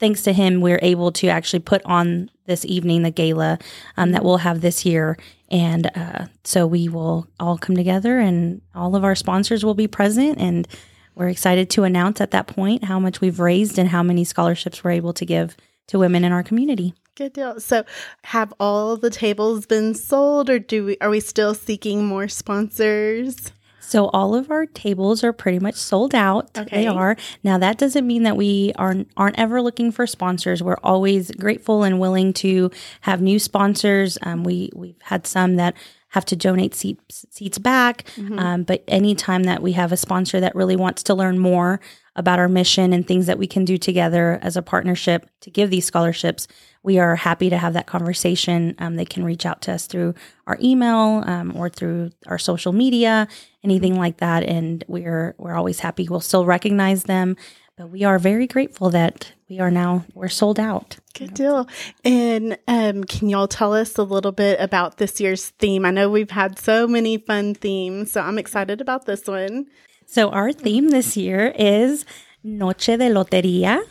thanks 0.00 0.22
to 0.22 0.32
him 0.32 0.60
we're 0.60 0.80
able 0.82 1.10
to 1.12 1.28
actually 1.28 1.60
put 1.60 1.82
on 1.84 2.30
this 2.46 2.64
evening 2.64 3.02
the 3.02 3.10
gala 3.10 3.58
um, 3.96 4.12
that 4.12 4.24
we'll 4.24 4.38
have 4.38 4.60
this 4.60 4.84
year 4.84 5.16
and 5.50 5.90
uh, 5.96 6.26
so 6.44 6.66
we 6.66 6.88
will 6.88 7.26
all 7.40 7.56
come 7.58 7.74
together 7.76 8.18
and 8.18 8.60
all 8.74 8.94
of 8.96 9.04
our 9.04 9.14
sponsors 9.14 9.64
will 9.64 9.74
be 9.74 9.86
present 9.88 10.38
and 10.38 10.66
we're 11.14 11.28
excited 11.28 11.68
to 11.70 11.84
announce 11.84 12.20
at 12.20 12.30
that 12.30 12.46
point 12.46 12.84
how 12.84 12.98
much 12.98 13.20
we've 13.20 13.40
raised 13.40 13.78
and 13.78 13.88
how 13.88 14.02
many 14.02 14.24
scholarships 14.24 14.84
we're 14.84 14.90
able 14.92 15.12
to 15.12 15.24
give 15.24 15.56
to 15.88 15.98
women 15.98 16.24
in 16.24 16.32
our 16.32 16.42
community 16.42 16.94
Good 17.18 17.32
deal. 17.32 17.58
So, 17.58 17.84
have 18.22 18.54
all 18.60 18.96
the 18.96 19.10
tables 19.10 19.66
been 19.66 19.92
sold, 19.92 20.48
or 20.48 20.60
do 20.60 20.84
we 20.84 20.96
are 21.00 21.10
we 21.10 21.18
still 21.18 21.52
seeking 21.52 22.06
more 22.06 22.28
sponsors? 22.28 23.50
So 23.80 24.08
all 24.08 24.34
of 24.34 24.50
our 24.50 24.66
tables 24.66 25.24
are 25.24 25.32
pretty 25.32 25.58
much 25.58 25.74
sold 25.74 26.14
out. 26.14 26.56
Okay. 26.56 26.82
They 26.82 26.86
are. 26.86 27.16
Now 27.42 27.58
that 27.58 27.78
doesn't 27.78 28.06
mean 28.06 28.22
that 28.22 28.36
we 28.36 28.72
aren't 28.76 29.10
aren't 29.16 29.36
ever 29.38 29.60
looking 29.60 29.90
for 29.90 30.06
sponsors. 30.06 30.62
We're 30.62 30.76
always 30.84 31.32
grateful 31.32 31.82
and 31.82 31.98
willing 31.98 32.34
to 32.34 32.70
have 33.00 33.20
new 33.20 33.40
sponsors. 33.40 34.16
Um, 34.22 34.44
we 34.44 34.70
we've 34.74 35.00
had 35.00 35.26
some 35.26 35.56
that 35.56 35.74
have 36.10 36.24
to 36.26 36.36
donate 36.36 36.74
seats 36.74 37.24
seats 37.30 37.58
back. 37.58 38.04
Um, 38.38 38.62
but 38.62 38.84
anytime 38.88 39.44
that 39.44 39.60
we 39.60 39.72
have 39.72 39.90
a 39.90 39.96
sponsor 39.96 40.38
that 40.38 40.54
really 40.54 40.76
wants 40.76 41.02
to 41.04 41.14
learn 41.14 41.38
more 41.38 41.80
about 42.18 42.40
our 42.40 42.48
mission 42.48 42.92
and 42.92 43.06
things 43.06 43.26
that 43.26 43.38
we 43.38 43.46
can 43.46 43.64
do 43.64 43.78
together 43.78 44.40
as 44.42 44.56
a 44.56 44.62
partnership 44.62 45.30
to 45.40 45.50
give 45.50 45.70
these 45.70 45.86
scholarships, 45.86 46.48
we 46.82 46.98
are 46.98 47.14
happy 47.14 47.48
to 47.48 47.56
have 47.56 47.74
that 47.74 47.86
conversation. 47.86 48.74
Um, 48.78 48.96
they 48.96 49.04
can 49.04 49.24
reach 49.24 49.46
out 49.46 49.62
to 49.62 49.72
us 49.72 49.86
through 49.86 50.14
our 50.48 50.58
email 50.60 51.22
um, 51.26 51.56
or 51.56 51.68
through 51.68 52.10
our 52.26 52.38
social 52.38 52.72
media, 52.72 53.28
anything 53.62 53.96
like 53.96 54.16
that. 54.18 54.42
And 54.42 54.82
we're 54.88 55.36
we're 55.38 55.54
always 55.54 55.78
happy. 55.78 56.08
We'll 56.08 56.20
still 56.20 56.44
recognize 56.44 57.04
them, 57.04 57.36
but 57.76 57.88
we 57.88 58.02
are 58.02 58.18
very 58.18 58.48
grateful 58.48 58.90
that 58.90 59.32
we 59.48 59.60
are 59.60 59.70
now 59.70 60.04
we're 60.12 60.28
sold 60.28 60.58
out. 60.58 60.96
Good 61.14 61.34
deal. 61.34 61.68
And 62.04 62.58
um, 62.66 63.04
can 63.04 63.28
y'all 63.28 63.48
tell 63.48 63.74
us 63.74 63.96
a 63.96 64.02
little 64.02 64.32
bit 64.32 64.60
about 64.60 64.96
this 64.96 65.20
year's 65.20 65.50
theme? 65.60 65.84
I 65.84 65.92
know 65.92 66.10
we've 66.10 66.32
had 66.32 66.58
so 66.58 66.88
many 66.88 67.18
fun 67.18 67.54
themes, 67.54 68.10
so 68.10 68.22
I'm 68.22 68.38
excited 68.38 68.80
about 68.80 69.06
this 69.06 69.26
one. 69.28 69.66
So 70.10 70.30
our 70.30 70.52
theme 70.52 70.88
this 70.88 71.18
year 71.18 71.52
is 71.54 72.06
Noche 72.42 72.86
de 72.96 73.10
Loteria, 73.10 73.82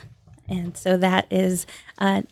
and 0.49 0.75
so 0.75 0.97
that 0.97 1.27
is 1.29 1.67
uh, 1.99 2.23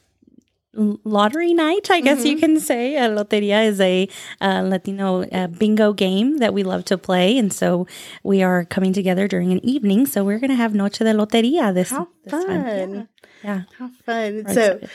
lottery 0.74 1.54
night, 1.54 1.92
I 1.92 2.02
guess 2.02 2.26
you 2.26 2.38
can 2.38 2.60
say. 2.60 2.98
Uh, 2.98 3.10
Loteria 3.10 3.64
is 3.64 3.80
a 3.80 4.10
uh, 4.42 4.62
Latino 4.62 5.24
uh, 5.26 5.48
bingo 5.48 5.94
game 5.94 6.38
that 6.40 6.52
we 6.52 6.64
love 6.64 6.84
to 6.86 6.98
play, 6.98 7.38
and 7.38 7.54
so 7.54 7.86
we 8.24 8.42
are 8.42 8.66
coming 8.66 8.92
together 8.92 9.28
during 9.28 9.52
an 9.52 9.64
evening. 9.64 10.08
So 10.08 10.24
we're 10.24 10.40
going 10.40 10.50
to 10.50 10.56
have 10.56 10.74
Noche 10.74 10.98
de 11.00 11.14
Loteria 11.14 11.72
this, 11.72 11.92
How 11.92 12.08
this 12.24 12.32
time. 12.44 12.64
fun! 12.64 13.10
Yeah. 13.44 13.62
How 13.78 13.90
fun! 14.04 14.44
We're 14.46 14.54
so 14.54 14.62
excited. 14.72 14.90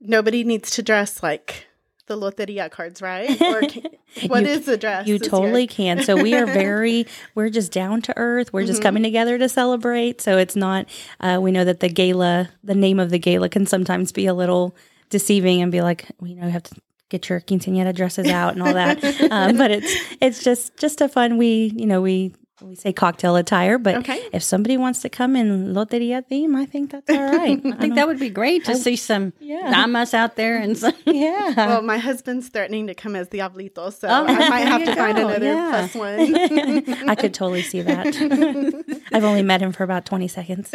nobody 0.00 0.42
needs 0.42 0.70
to 0.72 0.82
dress 0.82 1.22
like 1.22 1.68
the 2.12 2.30
loteria 2.30 2.70
cards, 2.70 3.00
right? 3.02 3.30
Or 3.52 3.60
can, 3.62 3.82
what 4.26 4.42
You- 4.42 4.50
is 4.50 4.66
the 4.66 4.76
dress? 4.76 5.06
You 5.08 5.18
totally 5.18 5.62
year? 5.62 5.68
can. 5.68 6.02
So 6.04 6.16
we 6.22 6.34
are 6.34 6.46
very, 6.62 7.06
we're 7.34 7.48
just 7.50 7.72
down 7.72 8.02
to 8.02 8.14
earth. 8.16 8.52
We're 8.52 8.64
just 8.66 8.80
Mm-hmm. 8.80 8.82
coming 8.88 9.02
together 9.02 9.38
to 9.38 9.48
celebrate. 9.48 10.20
So 10.20 10.38
it's 10.38 10.56
not, 10.56 10.86
uh, 11.20 11.38
we 11.42 11.50
know 11.52 11.64
that 11.64 11.80
the 11.80 11.88
gala, 11.88 12.50
the 12.64 12.74
name 12.74 12.98
of 13.00 13.10
the 13.10 13.18
gala 13.18 13.48
can 13.48 13.66
sometimes 13.66 14.12
be 14.12 14.26
a 14.26 14.34
little 14.34 14.74
deceiving 15.10 15.62
and 15.62 15.70
be 15.72 15.80
like, 15.82 16.06
you 16.22 16.34
know, 16.34 16.46
you 16.46 16.50
have 16.52 16.62
to 16.64 16.74
get 17.08 17.28
your 17.28 17.40
quinceañera 17.40 17.94
dresses 17.94 18.28
out 18.28 18.54
and 18.54 18.62
all 18.62 18.72
that. 18.74 19.02
um, 19.30 19.56
but 19.58 19.70
it's, 19.70 19.92
it's 20.20 20.42
just, 20.42 20.76
just 20.78 21.00
a 21.00 21.08
fun, 21.08 21.36
we, 21.38 21.72
you 21.76 21.86
know, 21.86 22.00
we, 22.00 22.34
we 22.64 22.74
say 22.74 22.92
cocktail 22.92 23.36
attire, 23.36 23.76
but 23.78 23.96
Okay. 23.96 24.20
if 24.32 24.42
somebody 24.42 24.76
wants 24.76 25.02
to 25.02 25.08
come 25.08 25.36
in 25.36 25.74
loteria 25.74 26.24
theme, 26.26 26.56
I 26.56 26.64
think 26.64 26.90
that's 26.92 27.10
all 27.10 27.22
right. 27.36 27.60
I 27.66 27.72
think 27.76 27.94
that 27.96 28.06
would 28.06 28.18
be 28.18 28.30
great 28.30 28.64
to 28.64 28.74
see 28.76 28.96
some 28.96 29.32
Yeah. 29.40 29.70
damas 29.70 30.14
out 30.14 30.22
out 30.22 30.36
there 30.36 30.56
and 30.56 30.78
some, 30.78 30.92
yeah. 31.04 31.52
Well, 31.56 31.82
my 31.82 31.98
husband's 31.98 32.46
threatening 32.48 32.86
to 32.86 32.94
come 32.94 33.16
as 33.16 33.28
Diablito, 33.28 33.92
so 33.92 34.06
Oh, 34.08 34.24
I 34.28 34.48
might 34.48 34.60
have 34.68 34.84
to 34.84 34.90
you 34.90 34.96
find 34.96 35.18
another 35.18 35.46
yeah. 35.46 35.68
plus 35.90 35.94
one. 35.96 37.10
I 37.10 37.16
could 37.16 37.34
totally 37.34 37.62
see 37.62 37.82
that. 37.82 38.06
I've 39.12 39.24
only 39.24 39.42
met 39.42 39.60
him 39.60 39.72
for 39.72 39.82
about 39.82 40.06
20 40.06 40.28
seconds. 40.28 40.70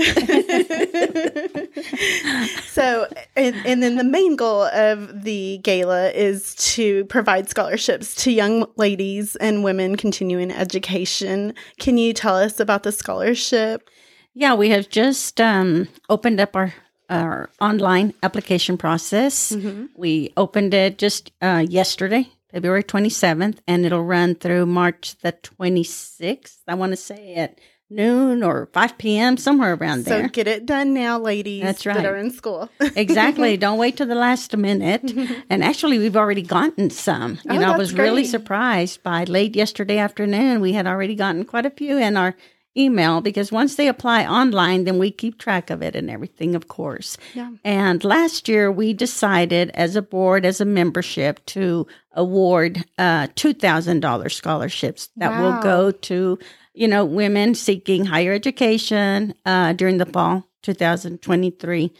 So, 2.71 3.07
and, 3.35 3.55
and 3.65 3.81
then 3.81 3.95
the 3.95 4.03
main 4.03 4.35
goal 4.35 4.63
of 4.63 5.23
the 5.23 5.59
gala 5.63 6.09
is 6.11 6.53
to 6.75 7.05
provide 7.05 7.49
scholarships 7.49 8.13
to 8.23 8.31
young 8.31 8.65
ladies 8.75 9.35
and 9.37 9.63
women 9.63 9.95
continuing 9.95 10.51
education. 10.51 11.53
Can 11.79 11.97
you 11.97 12.13
tell 12.13 12.35
us 12.35 12.59
about 12.59 12.83
the 12.83 12.91
scholarship? 12.91 13.89
Yeah, 14.33 14.53
we 14.55 14.69
have 14.69 14.89
just 14.89 15.39
um, 15.41 15.87
opened 16.09 16.39
up 16.39 16.55
our 16.55 16.73
our 17.09 17.49
online 17.61 18.13
application 18.21 18.77
process. 18.77 19.51
We 19.95 20.33
opened 20.35 20.73
it 20.73 20.97
just 20.97 21.31
uh, 21.41 21.65
yesterday, 21.67 22.29
February 22.51 22.83
twenty 22.83 23.09
seventh, 23.09 23.61
and 23.67 23.85
it'll 23.85 24.03
run 24.03 24.35
through 24.35 24.65
March 24.65 25.15
the 25.21 25.31
twenty 25.31 25.83
sixth. 25.83 26.59
I 26.67 26.75
want 26.75 26.91
to 26.91 26.97
say 26.97 27.35
at 27.35 27.59
noon 27.89 28.43
or 28.43 28.67
five 28.73 28.97
p.m. 28.97 29.37
somewhere 29.37 29.73
around 29.75 30.05
there. 30.05 30.23
So 30.25 30.29
get 30.29 30.47
it 30.47 30.65
done 30.65 30.93
now, 30.93 31.19
ladies 31.19 31.63
That's 31.63 31.85
right. 31.85 31.95
that 31.95 32.05
are 32.05 32.17
in 32.17 32.31
school. 32.31 32.69
exactly. 32.95 33.57
Don't 33.57 33.77
wait 33.77 33.97
till 33.97 34.07
the 34.07 34.15
last 34.15 34.55
minute. 34.57 35.13
And 35.49 35.63
actually, 35.63 35.97
we've 35.99 36.17
already 36.17 36.41
gotten 36.41 36.89
some. 36.89 37.33
You 37.45 37.51
Oh, 37.51 37.59
know, 37.59 37.73
I 37.73 37.77
was 37.77 37.93
really 37.93 38.25
surprised 38.25 39.01
by 39.03 39.23
late 39.23 39.55
yesterday 39.55 39.97
afternoon. 39.97 40.59
We 40.61 40.73
had 40.73 40.85
already 40.87 41.15
gotten 41.15 41.45
quite 41.45 41.65
a 41.65 41.69
few 41.69 41.97
in 41.97 42.17
our 42.17 42.35
email 42.77 43.21
because 43.21 43.51
once 43.51 43.75
they 43.75 43.87
apply 43.87 44.25
online, 44.27 44.83
then 44.83 44.99
we 44.99 45.09
keep 45.09 45.39
track 45.39 45.69
of 45.71 45.81
it 45.81 45.95
and 45.95 46.11
everything, 46.11 46.53
of 46.53 46.67
course. 46.67 47.17
Yeah. 47.33 47.49
And 47.63 48.03
last 48.03 48.47
year, 48.47 48.71
we 48.71 48.93
decided 48.93 49.71
as 49.73 49.95
a 49.95 50.01
board, 50.01 50.45
as 50.45 50.61
a 50.61 50.65
membership, 50.65 51.43
to 51.47 51.87
award 52.11 52.83
uh, 52.99 53.27
$2,000 53.35 54.31
scholarships 54.31 55.09
that 55.15 55.31
Wow. 55.31 55.41
will 55.55 55.61
go 55.63 55.91
to, 55.91 56.37
you 56.77 56.87
know, 56.87 57.03
women 57.05 57.55
seeking 57.55 58.05
higher 58.05 58.33
education 58.33 59.33
uh, 59.45 59.73
during 59.73 59.97
the 59.97 60.05
fall 60.05 60.43
2023 60.63 61.91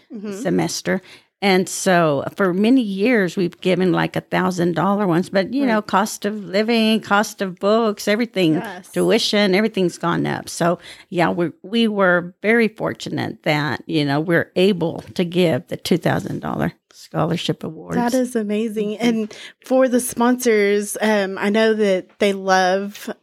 semester. 0.42 1.02
And 1.40 1.70
so 1.70 2.24
for 2.36 2.52
many 2.52 2.82
years, 2.82 3.38
we've 3.38 3.60
given 3.62 3.92
like 3.92 4.16
a 4.16 4.22
thousand 4.22 4.74
dollar 4.76 5.06
ones, 5.06 5.30
but 5.30 5.54
you 5.54 5.68
know, 5.68 5.84
cost 5.84 6.26
of 6.26 6.34
living, 6.44 7.00
cost 7.00 7.44
of 7.44 7.60
books, 7.60 8.08
everything, 8.08 8.56
Yes. 8.56 8.92
tuition, 8.92 9.54
everything's 9.54 10.00
gone 10.00 10.26
up. 10.26 10.50
So 10.50 10.80
yeah, 11.10 11.30
we 11.30 11.52
we 11.62 11.88
were 11.88 12.34
very 12.42 12.68
fortunate 12.68 13.44
that 13.44 13.84
you 13.86 14.04
know 14.04 14.20
we're 14.20 14.52
able 14.56 15.02
to 15.14 15.24
give 15.24 15.68
the 15.68 15.78
two 15.78 15.98
thousand 16.00 16.40
dollar 16.40 16.74
scholarship 16.92 17.64
awards. 17.64 17.98
That 17.98 18.16
is 18.16 18.36
amazing. 18.36 18.98
And 18.98 19.32
for 19.64 19.88
the 19.88 20.00
sponsors, 20.00 20.98
um, 21.00 21.38
I 21.38 21.52
know 21.52 21.76
that 21.76 22.18
they 22.18 22.34
love 22.34 23.14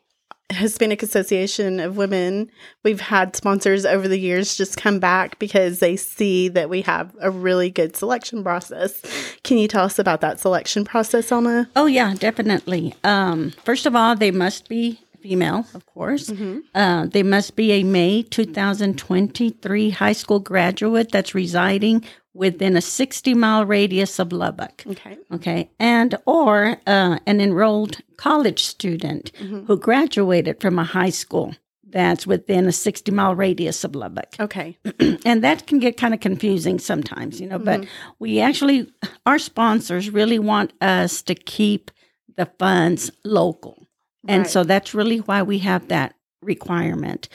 Hispanic 0.52 1.02
Association 1.02 1.80
of 1.80 1.96
Women. 1.96 2.50
We've 2.82 3.00
had 3.00 3.34
sponsors 3.34 3.86
over 3.86 4.06
the 4.06 4.18
years 4.18 4.56
just 4.56 4.76
come 4.76 5.00
back 5.00 5.38
because 5.38 5.78
they 5.78 5.96
see 5.96 6.48
that 6.48 6.68
we 6.68 6.82
have 6.82 7.14
a 7.20 7.30
really 7.30 7.70
good 7.70 7.96
selection 7.96 8.42
process. 8.42 9.00
Can 9.42 9.58
you 9.58 9.68
tell 9.68 9.84
us 9.84 9.98
about 9.98 10.20
that 10.20 10.40
selection 10.40 10.84
process, 10.84 11.32
Elma? 11.32 11.68
Oh 11.76 11.86
yeah, 11.86 12.14
definitely. 12.14 12.94
Um, 13.04 13.52
first 13.64 13.86
of 13.86 13.96
all, 13.96 14.14
they 14.16 14.30
must 14.30 14.68
be 14.68 15.00
female, 15.24 15.64
of 15.72 15.86
course. 15.86 16.30
Uh, 16.74 17.06
they 17.06 17.22
must 17.22 17.56
be 17.56 17.72
a 17.72 17.82
May 17.82 18.22
2023 18.22 19.90
high 19.90 20.12
school 20.12 20.38
graduate 20.38 21.10
that's 21.10 21.34
residing 21.34 22.04
within 22.34 22.76
a 22.76 22.82
60 22.82 23.32
mile 23.32 23.64
radius 23.64 24.18
of 24.18 24.32
Lubbock. 24.32 24.84
Okay. 24.86 25.16
Okay, 25.32 25.70
and 25.78 26.14
or 26.26 26.76
uh, 26.86 27.18
an 27.26 27.40
enrolled 27.40 28.02
college 28.18 28.62
student 28.64 29.32
who 29.66 29.78
graduated 29.78 30.60
from 30.60 30.78
a 30.78 30.84
high 30.84 31.10
school 31.10 31.54
that's 31.94 32.26
within 32.26 32.66
a 32.66 32.72
60 32.72 33.10
mile 33.12 33.34
radius 33.34 33.82
of 33.84 33.94
Lubbock. 33.94 34.34
Okay. 34.38 34.76
and 35.24 35.42
that 35.42 35.66
can 35.66 35.78
get 35.78 35.96
kind 35.96 36.12
of 36.12 36.20
confusing 36.20 36.78
sometimes, 36.78 37.40
you 37.40 37.46
know, 37.46 37.58
but 37.58 37.86
we 38.18 38.40
actually, 38.40 38.92
our 39.24 39.38
sponsors 39.38 40.10
really 40.10 40.40
want 40.40 40.72
us 40.82 41.22
to 41.22 41.34
keep 41.34 41.92
the 42.36 42.46
funds 42.58 43.10
local. 43.24 43.83
And 44.28 44.46
so 44.46 44.64
that's 44.64 44.94
really 44.94 45.18
why 45.18 45.42
we 45.42 45.58
have 45.58 45.88
that 45.88 46.14
requirement. 46.42 47.28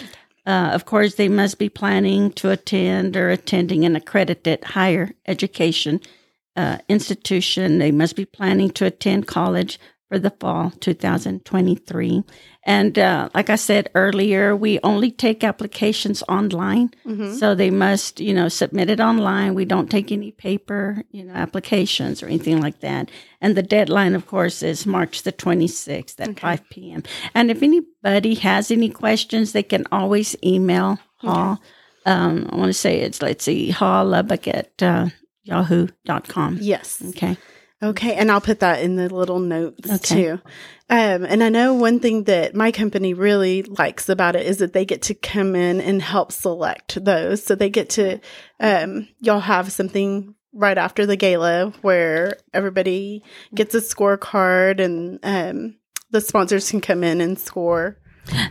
Uh, 0.46 0.72
of 0.74 0.86
course, 0.86 1.16
they 1.16 1.30
must 1.30 1.60
be 1.60 1.70
planning 1.70 2.32
to 2.32 2.50
attend 2.50 3.16
or 3.16 3.30
attending 3.30 3.86
an 3.86 3.96
accredited 3.96 4.64
higher 4.64 5.12
education 5.28 6.02
uh, 6.56 6.80
institution. 6.88 7.78
They 7.78 7.92
must 7.92 8.16
be 8.16 8.26
planning 8.26 8.72
to 8.72 8.86
attend 8.86 9.28
college 9.28 9.80
for 10.10 10.18
the 10.18 10.32
fall 10.32 10.72
2023. 10.80 12.24
And 12.70 13.00
uh, 13.00 13.30
like 13.34 13.50
I 13.50 13.56
said 13.56 13.90
earlier, 13.96 14.56
we 14.56 14.80
only 14.84 15.10
take 15.10 15.44
applications 15.44 16.22
online. 16.30 16.92
So 17.40 17.56
they 17.56 17.72
must, 17.72 18.20
you 18.20 18.32
know, 18.32 18.48
submit 18.48 18.92
it 18.92 19.00
online. 19.00 19.56
We 19.56 19.66
don't 19.66 19.90
take 19.90 20.12
any 20.12 20.32
paper, 20.32 21.02
you 21.10 21.24
know, 21.24 21.34
applications 21.34 22.22
or 22.22 22.28
anything 22.28 22.62
like 22.62 22.80
that. 22.82 23.10
And 23.42 23.58
the 23.58 23.64
deadline, 23.64 24.14
of 24.14 24.28
course, 24.28 24.62
is 24.62 24.86
March 24.86 25.24
the 25.24 25.32
26th 25.32 26.20
at 26.20 26.40
5 26.40 26.70
p.m. 26.70 27.02
And 27.34 27.50
if 27.50 27.64
anybody 27.64 28.36
has 28.36 28.70
any 28.70 28.90
questions, 28.90 29.52
they 29.52 29.64
can 29.64 29.86
always 29.92 30.36
email 30.44 31.00
HAW. 31.24 31.58
Um, 32.06 32.48
I 32.52 32.56
want 32.56 32.70
to 32.70 32.74
say 32.74 33.00
it's, 33.02 33.20
let's 33.22 33.44
see, 33.46 33.72
HAW 33.72 34.04
Lubbock 34.04 34.48
at 34.48 34.84
uh, 34.84 35.08
yahoo.com. 35.44 36.60
Yes. 36.62 37.02
Okay. 37.10 37.36
Okay, 37.82 38.14
and 38.16 38.30
I'll 38.30 38.42
put 38.42 38.60
that 38.60 38.82
in 38.82 38.98
the 38.98 39.08
little 39.14 39.40
notes 39.40 39.90
Okay. 39.90 40.24
too. 40.24 40.32
Um, 40.90 41.24
and 41.24 41.42
I 41.44 41.50
know 41.50 41.74
one 41.76 42.00
thing 42.00 42.24
that 42.26 42.54
my 42.54 42.72
company 42.72 43.14
really 43.14 43.64
likes 43.64 44.10
about 44.10 44.36
it 44.36 44.46
is 44.46 44.58
that 44.58 44.74
they 44.74 44.84
get 44.86 45.02
to 45.04 45.14
come 45.14 45.56
in 45.56 45.80
and 45.80 46.02
help 46.02 46.32
select 46.32 47.04
those. 47.06 47.42
So 47.44 47.56
they 47.56 47.70
get 47.70 47.90
to, 47.92 48.20
um, 48.60 49.08
y'all 49.22 49.40
have 49.40 49.72
something 49.72 50.36
right 50.52 50.78
after 50.78 51.06
the 51.06 51.16
gala 51.16 51.72
where 51.82 52.38
everybody 52.54 53.24
gets 53.56 53.76
a 53.76 53.82
scorecard 53.82 54.80
and 54.84 55.20
um, 55.24 55.76
the 56.12 56.20
sponsors 56.22 56.70
can 56.70 56.82
come 56.82 57.04
in 57.04 57.22
and 57.22 57.40
score. 57.40 57.98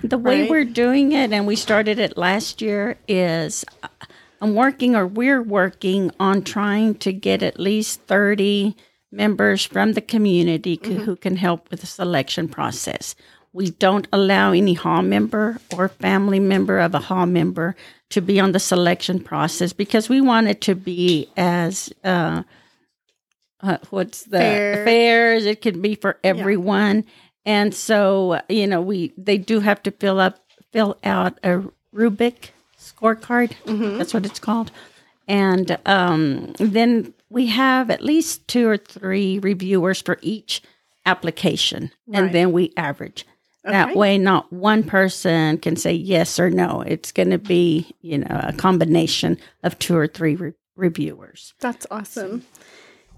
The 0.03 0.17
way 0.19 0.43
Right. 0.43 0.51
we're 0.51 0.65
doing 0.65 1.13
it, 1.13 1.33
and 1.33 1.47
we 1.47 1.55
started 1.57 1.99
it 1.99 2.17
last 2.17 2.63
year, 2.63 2.97
is 3.07 3.65
I'm 4.41 4.55
working 4.55 4.97
or 4.97 5.07
we're 5.07 5.43
working 5.43 6.13
on 6.19 6.43
trying 6.43 6.95
to 6.97 7.13
get 7.13 7.43
at 7.43 7.61
least 7.61 8.01
30 8.03 8.75
members 9.11 9.65
from 9.65 9.93
the 9.93 10.01
community 10.01 10.79
c- 10.83 10.95
who 10.95 11.17
can 11.17 11.37
help 11.37 11.71
with 11.71 11.81
the 11.81 11.87
selection 11.87 12.49
process. 12.49 13.15
We 13.53 13.71
don't 13.71 14.07
allow 14.13 14.53
any 14.53 14.75
HAW 14.75 15.03
member 15.03 15.59
or 15.75 15.89
family 15.89 16.39
member 16.39 16.79
of 16.79 16.95
a 16.95 16.99
HAW 17.01 17.27
member 17.27 17.75
to 18.11 18.21
be 18.21 18.39
on 18.39 18.53
the 18.53 18.61
selection 18.61 19.21
process 19.21 19.73
because 19.73 20.09
we 20.09 20.21
want 20.21 20.49
it 20.49 20.61
to 20.63 20.75
be 20.75 21.29
as 21.37 21.93
uh, 22.05 22.43
uh, 23.63 23.79
what's 23.91 24.25
the 24.25 24.39
Fair. 24.39 25.35
it 25.35 25.63
can 25.63 25.81
be 25.81 25.95
for 25.95 26.19
everyone. 26.23 27.05
And 27.45 27.75
so, 27.75 28.41
you 28.49 28.67
know, 28.67 28.81
we 28.81 29.13
they 29.17 29.39
do 29.39 29.61
have 29.61 29.83
to 29.85 29.91
fill 29.91 30.21
up 30.21 30.39
fill 30.73 30.99
out 31.03 31.39
a 31.43 31.63
rubric 31.93 32.53
scorecard. 32.79 33.53
That's 33.99 34.13
what 34.13 34.27
it's 34.27 34.39
called. 34.39 34.71
And 35.27 35.79
um, 35.87 36.53
then 36.59 37.15
we 37.31 37.47
have 37.47 37.91
at 37.91 38.03
least 38.03 38.47
two 38.49 38.69
or 38.69 38.77
three 38.77 39.39
reviewers 39.39 40.01
for 40.03 40.19
each 40.23 40.63
application, 41.07 41.91
Right. 42.07 42.23
and 42.25 42.35
then 42.35 42.53
we 42.53 42.73
average. 42.77 43.27
That 43.65 43.95
way, 43.97 44.17
not 44.17 44.51
one 44.51 44.83
person 44.83 45.59
can 45.59 45.77
say 45.77 45.93
yes 45.93 46.41
or 46.41 46.49
no. 46.49 46.81
It's 46.87 47.13
going 47.13 47.29
to 47.31 47.39
be, 47.39 47.95
you 48.01 48.19
know, 48.19 48.41
a 48.43 48.53
combination 48.55 49.37
of 49.63 49.79
two 49.79 49.95
or 49.95 50.07
three 50.07 50.37
re- 50.37 50.53
reviewers. 50.75 51.53
That's 51.61 51.87
awesome. 51.91 52.47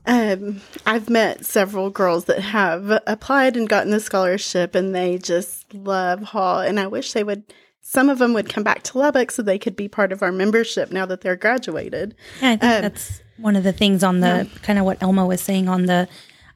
Um, 0.07 0.61
I've 0.87 1.09
met 1.11 1.45
several 1.45 1.91
girls 1.91 2.25
that 2.25 2.41
have 2.41 2.91
applied 3.07 3.57
and 3.57 3.69
gotten 3.69 3.93
the 3.93 4.01
scholarship, 4.01 4.75
and 4.75 4.93
they 4.95 5.19
just 5.19 5.73
love 5.73 6.23
HAW. 6.23 6.61
And 6.61 6.81
I 6.81 6.87
wish 6.89 7.13
they 7.13 7.23
would. 7.23 7.45
Some 7.83 8.09
of 8.09 8.19
them 8.19 8.33
would 8.35 8.49
come 8.49 8.65
back 8.65 8.83
to 8.85 8.99
Lubbock 8.99 9.31
so 9.31 9.43
they 9.43 9.59
could 9.59 9.77
be 9.77 9.89
part 9.89 10.11
of 10.11 10.23
our 10.23 10.33
membership 10.33 10.91
now 10.91 11.07
that 11.07 11.21
they're 11.21 11.37
graduated. 11.37 12.15
Yeah, 12.41 12.51
I 12.51 12.57
think 12.57 12.63
Um, 12.65 12.83
that's 12.83 13.21
one 13.41 13.57
of 13.57 13.65
the 13.65 13.73
things 13.73 14.03
on 14.05 14.21
the 14.21 14.49
kind 14.63 14.79
of 14.79 14.85
what 14.85 15.03
Elma 15.03 15.27
was 15.27 15.41
saying 15.41 15.69
on 15.69 15.87
the 15.87 16.09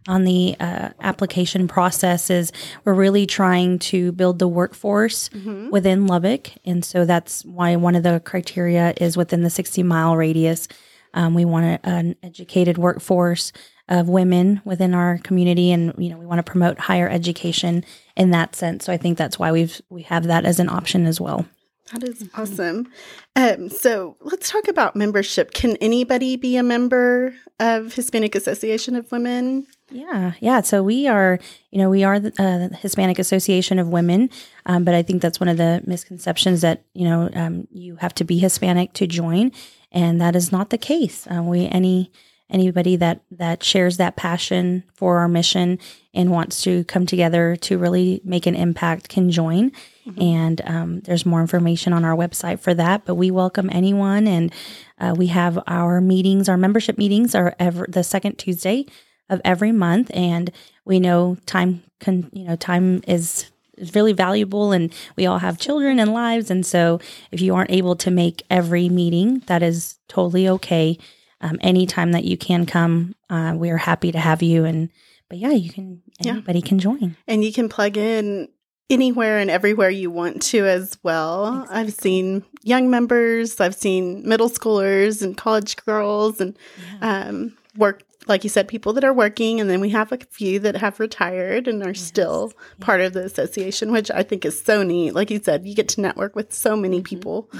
on 0.06 0.24
the 0.24 0.54
uh, 0.60 0.90
application 1.00 1.66
process 1.66 2.28
is 2.28 2.52
we're 2.84 2.92
really 2.92 3.24
trying 3.24 3.78
to 3.78 4.12
build 4.12 4.38
the 4.38 4.48
workforce 4.48 5.30
within 5.70 6.06
Lubbock, 6.06 6.50
and 6.64 6.84
so 6.84 7.04
that's 7.06 7.42
why 7.44 7.74
one 7.76 7.94
of 7.96 8.02
the 8.02 8.20
criteria 8.20 8.92
is 9.00 9.16
within 9.16 9.42
the 9.42 9.50
sixty 9.50 9.82
mile 9.82 10.16
radius. 10.16 10.68
Um, 11.14 11.32
we 11.34 11.44
want 11.44 11.64
a, 11.64 11.88
an 11.88 12.16
educated 12.22 12.76
workforce 12.76 13.52
of 13.88 14.08
women 14.08 14.60
within 14.64 14.94
our 14.94 15.18
community, 15.18 15.72
and 15.72 15.94
you 15.96 16.10
know 16.10 16.18
we 16.18 16.26
want 16.26 16.38
to 16.38 16.50
promote 16.50 16.78
higher 16.78 17.08
education 17.08 17.84
in 18.16 18.30
that 18.30 18.54
sense. 18.54 18.84
So 18.84 18.92
I 18.92 18.98
think 18.98 19.16
that's 19.16 19.38
why 19.38 19.52
we've 19.52 19.80
we 19.88 20.02
have 20.02 20.24
that 20.24 20.44
as 20.44 20.60
an 20.60 20.68
option 20.68 21.06
as 21.06 21.20
well. 21.20 21.46
That 21.92 22.02
is 22.02 22.28
awesome. 22.34 22.90
Um, 23.36 23.68
so 23.68 24.16
let's 24.20 24.50
talk 24.50 24.68
about 24.68 24.96
membership. 24.96 25.52
Can 25.52 25.76
anybody 25.76 26.36
be 26.36 26.56
a 26.56 26.62
member 26.62 27.34
of 27.60 27.92
Hispanic 27.92 28.34
Association 28.34 28.96
of 28.96 29.12
Women? 29.12 29.66
Yeah, 29.90 30.32
yeah. 30.40 30.62
So 30.62 30.82
we 30.82 31.06
are, 31.06 31.38
you 31.70 31.78
know, 31.78 31.90
we 31.90 32.02
are 32.02 32.18
the 32.18 32.32
uh, 32.42 32.74
Hispanic 32.78 33.18
Association 33.18 33.78
of 33.78 33.88
Women, 33.88 34.30
um, 34.64 34.84
but 34.84 34.94
I 34.94 35.02
think 35.02 35.20
that's 35.20 35.38
one 35.38 35.48
of 35.48 35.58
the 35.58 35.82
misconceptions 35.86 36.62
that 36.62 36.84
you 36.94 37.04
know 37.04 37.28
um, 37.34 37.68
you 37.70 37.96
have 37.96 38.14
to 38.14 38.24
be 38.24 38.38
Hispanic 38.38 38.94
to 38.94 39.06
join, 39.06 39.52
and 39.92 40.20
that 40.22 40.34
is 40.34 40.50
not 40.50 40.70
the 40.70 40.78
case. 40.78 41.26
Uh, 41.26 41.42
we 41.42 41.66
any 41.66 42.10
anybody 42.50 42.96
that 42.96 43.22
that 43.30 43.62
shares 43.62 43.96
that 43.96 44.16
passion 44.16 44.84
for 44.94 45.18
our 45.18 45.28
mission 45.28 45.78
and 46.12 46.30
wants 46.30 46.62
to 46.62 46.84
come 46.84 47.06
together 47.06 47.56
to 47.56 47.78
really 47.78 48.20
make 48.24 48.46
an 48.46 48.54
impact 48.54 49.08
can 49.08 49.30
join. 49.30 49.72
And 50.18 50.60
um, 50.66 51.00
there's 51.00 51.24
more 51.24 51.40
information 51.40 51.94
on 51.94 52.04
our 52.04 52.14
website 52.14 52.60
for 52.60 52.74
that. 52.74 53.06
But 53.06 53.14
we 53.14 53.30
welcome 53.30 53.70
anyone, 53.72 54.26
and 54.26 54.52
uh, 54.98 55.14
we 55.16 55.28
have 55.28 55.58
our 55.66 56.02
meetings. 56.02 56.48
Our 56.48 56.58
membership 56.58 56.98
meetings 56.98 57.34
are 57.34 57.56
ever 57.58 57.86
the 57.88 58.04
second 58.04 58.36
Tuesday 58.36 58.86
of 59.28 59.40
every 59.44 59.72
month 59.72 60.10
and 60.14 60.50
we 60.84 61.00
know 61.00 61.36
time 61.46 61.82
can 62.00 62.28
you 62.32 62.44
know 62.44 62.56
time 62.56 63.02
is 63.06 63.50
is 63.76 63.94
really 63.94 64.12
valuable 64.12 64.72
and 64.72 64.92
we 65.16 65.26
all 65.26 65.38
have 65.38 65.58
children 65.58 65.98
and 65.98 66.12
lives 66.12 66.50
and 66.50 66.64
so 66.64 67.00
if 67.30 67.40
you 67.40 67.54
aren't 67.54 67.70
able 67.70 67.96
to 67.96 68.10
make 68.10 68.42
every 68.50 68.88
meeting 68.88 69.40
that 69.46 69.62
is 69.62 69.98
totally 70.08 70.48
okay 70.48 70.98
um, 71.44 71.58
anytime 71.60 72.12
that 72.12 72.24
you 72.24 72.36
can 72.36 72.66
come 72.66 73.14
uh, 73.30 73.54
we 73.56 73.70
are 73.70 73.76
happy 73.76 74.10
to 74.12 74.18
have 74.18 74.42
you. 74.42 74.64
And 74.64 74.90
but 75.28 75.38
yeah 75.38 75.50
you 75.52 75.70
can 75.70 76.02
Yeah. 76.20 76.32
anybody 76.32 76.62
can 76.62 76.78
join. 76.78 77.16
And 77.28 77.44
you 77.44 77.52
can 77.52 77.68
plug 77.68 77.96
in 77.96 78.48
anywhere 78.90 79.38
and 79.38 79.50
everywhere 79.50 79.90
you 79.90 80.10
want 80.10 80.42
to 80.42 80.66
as 80.66 80.98
well. 81.02 81.66
I've 81.70 81.92
seen 81.94 82.44
young 82.62 82.90
members, 82.90 83.60
I've 83.60 83.74
seen 83.74 84.26
middle 84.28 84.50
schoolers 84.50 85.22
and 85.22 85.36
college 85.36 85.76
girls 85.76 86.40
and 86.40 86.56
um, 87.00 87.56
work 87.76 88.02
like 88.26 88.42
you 88.42 88.48
said, 88.48 88.68
people 88.68 88.94
that 88.94 89.04
are 89.04 89.12
working, 89.12 89.60
and 89.60 89.68
then 89.68 89.82
we 89.82 89.90
have 89.90 90.10
a 90.10 90.16
few 90.30 90.58
that 90.60 90.76
have 90.76 90.98
retired 90.98 91.68
and 91.68 91.82
are 91.82 91.92
still 91.92 92.54
part 92.80 93.02
of 93.02 93.12
the 93.12 93.22
association, 93.24 93.92
which 93.92 94.10
I 94.10 94.22
think 94.22 94.46
is 94.46 94.58
so 94.58 94.82
neat. 94.82 95.14
Like 95.14 95.30
you 95.30 95.40
said, 95.42 95.66
you 95.66 95.74
get 95.74 95.88
to 95.90 96.00
network 96.00 96.34
with 96.34 96.50
so 96.50 96.74
many 96.74 97.02
people. 97.02 97.50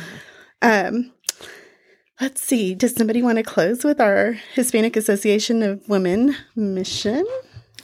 Um, 0.63 1.13
let's 2.25 2.43
see. 2.43 2.75
Does 2.75 2.97
somebody 2.97 3.21
want 3.21 3.37
to 3.37 3.43
close 3.43 3.85
with 3.85 4.01
our 4.01 4.33
Hispanic 4.55 4.97
Association 4.97 5.63
of 5.63 5.87
Women 5.91 6.35
mission? 6.57 7.27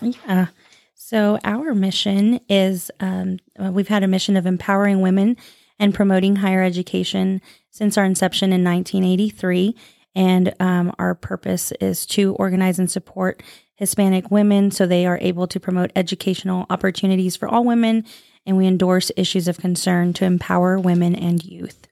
Yeah. 0.00 0.46
So 0.94 1.38
our 1.44 1.74
mission 1.74 2.40
is 2.48 2.90
um, 3.00 3.38
uh, 3.62 3.70
we've 3.70 3.88
had 3.88 4.03
a 4.03 4.09
mission 4.09 4.38
of 4.38 4.46
empowering 4.46 5.03
women 5.03 5.37
and 5.79 5.94
promoting 5.94 6.37
higher 6.37 6.62
education 6.62 7.42
since 7.68 7.98
our 7.98 8.07
inception 8.07 8.50
in 8.50 8.64
1983. 8.64 9.76
And 10.14 10.55
um, 10.59 10.94
our 10.98 11.14
purpose 11.14 11.70
is 11.72 12.07
to 12.07 12.33
organize 12.37 12.79
and 12.79 12.90
support 12.90 13.42
Hispanic 13.74 14.31
women 14.31 14.70
so 14.70 14.87
they 14.87 15.05
are 15.05 15.18
able 15.20 15.48
to 15.48 15.61
promote 15.61 15.92
educational 15.94 16.64
opportunities 16.70 17.37
for 17.37 17.46
all 17.46 17.62
women. 17.62 18.07
And 18.46 18.57
we 18.57 18.66
endorse 18.66 19.12
issues 19.18 19.48
of 19.48 19.59
concern 19.59 20.14
to 20.14 20.24
empower 20.24 20.79
women 20.79 21.14
and 21.14 21.44
youth. 21.44 21.89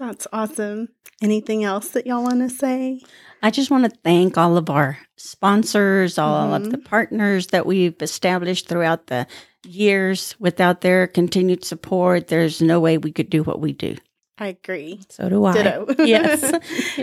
That's 0.00 0.26
awesome. 0.32 0.88
Anything 1.20 1.62
else 1.62 1.90
that 1.90 2.06
y'all 2.06 2.22
want 2.22 2.40
to 2.40 2.48
say? 2.48 3.02
I 3.42 3.50
just 3.50 3.70
want 3.70 3.84
to 3.84 3.98
thank 4.02 4.38
all 4.38 4.56
of 4.56 4.70
our 4.70 4.96
sponsors, 5.18 6.16
all 6.16 6.54
of 6.54 6.70
the 6.70 6.78
mm-hmm. 6.78 6.86
partners 6.86 7.48
that 7.48 7.66
we've 7.66 8.00
established 8.00 8.66
throughout 8.66 9.08
the 9.08 9.26
years. 9.66 10.34
Without 10.38 10.80
their 10.80 11.06
continued 11.06 11.64
support, 11.64 12.28
there's 12.28 12.62
no 12.62 12.80
way 12.80 12.96
we 12.96 13.12
could 13.12 13.28
do 13.28 13.42
what 13.42 13.60
we 13.60 13.74
do. 13.74 13.94
I 14.40 14.46
agree. 14.46 15.02
So 15.10 15.28
do 15.28 15.44
I. 15.44 15.52
Ditto. 15.52 15.86
yes. 15.98 16.40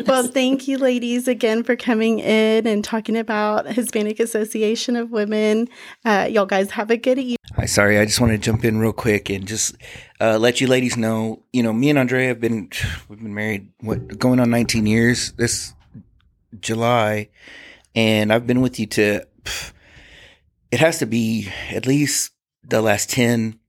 Well, 0.07 0.23
thank 0.27 0.67
you, 0.67 0.79
ladies, 0.79 1.27
again 1.27 1.63
for 1.63 1.75
coming 1.75 2.17
in 2.17 2.65
and 2.65 2.83
talking 2.83 3.15
about 3.15 3.67
Hispanic 3.67 4.19
Association 4.19 4.95
of 4.95 5.11
Women. 5.11 5.69
Uh, 6.03 6.27
y'all 6.31 6.47
guys 6.47 6.71
have 6.71 6.89
a 6.89 6.97
good 6.97 7.19
evening. 7.19 7.37
Hi, 7.55 7.65
sorry, 7.65 7.99
I 7.99 8.05
just 8.05 8.19
want 8.19 8.31
to 8.31 8.39
jump 8.39 8.65
in 8.65 8.79
real 8.79 8.91
quick 8.91 9.29
and 9.29 9.47
just 9.47 9.75
uh, 10.19 10.39
let 10.39 10.59
you 10.59 10.65
ladies 10.65 10.97
know. 10.97 11.43
You 11.53 11.61
know, 11.61 11.73
me 11.73 11.91
and 11.91 11.99
Andrea 11.99 12.29
have 12.29 12.41
been 12.41 12.71
we've 13.07 13.19
been 13.19 13.35
married 13.35 13.69
what 13.81 14.17
going 14.17 14.39
on 14.39 14.49
19 14.49 14.87
years 14.87 15.33
this 15.33 15.75
July, 16.59 17.29
and 17.93 18.33
I've 18.33 18.47
been 18.47 18.61
with 18.61 18.79
you 18.79 18.87
to. 18.87 19.27
pff, 19.43 19.73
It 20.71 20.79
has 20.79 20.97
to 20.99 21.05
be 21.05 21.49
at 21.69 21.85
least 21.85 22.31
the 22.63 22.81
last 22.81 23.11
10, 23.11 23.59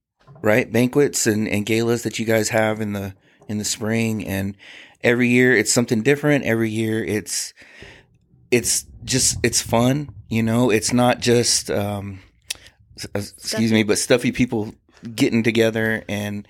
right? 0.41 0.71
Banquets 0.71 1.27
and, 1.27 1.47
and 1.47 1.67
galas 1.67 2.01
that 2.01 2.17
you 2.17 2.25
guys 2.25 2.49
have 2.49 2.81
in 2.81 2.93
the 2.93 3.13
in 3.49 3.57
the 3.57 3.65
spring, 3.65 4.25
and 4.25 4.55
every 5.03 5.27
year 5.27 5.55
it's 5.55 5.73
something 5.73 6.01
different. 6.03 6.45
Every 6.45 6.69
year 6.69 7.03
it's 7.03 7.53
it's 8.51 8.85
just 9.03 9.37
it's 9.43 9.61
fun. 9.61 10.09
You 10.29 10.43
know, 10.43 10.69
it's 10.69 10.93
not 10.93 11.19
just. 11.19 11.69
um 11.69 12.19
uh, 13.15 13.19
excuse 13.19 13.71
me, 13.71 13.83
but 13.83 13.97
stuffy 13.97 14.31
people 14.31 14.73
getting 15.15 15.43
together 15.43 16.03
and 16.09 16.47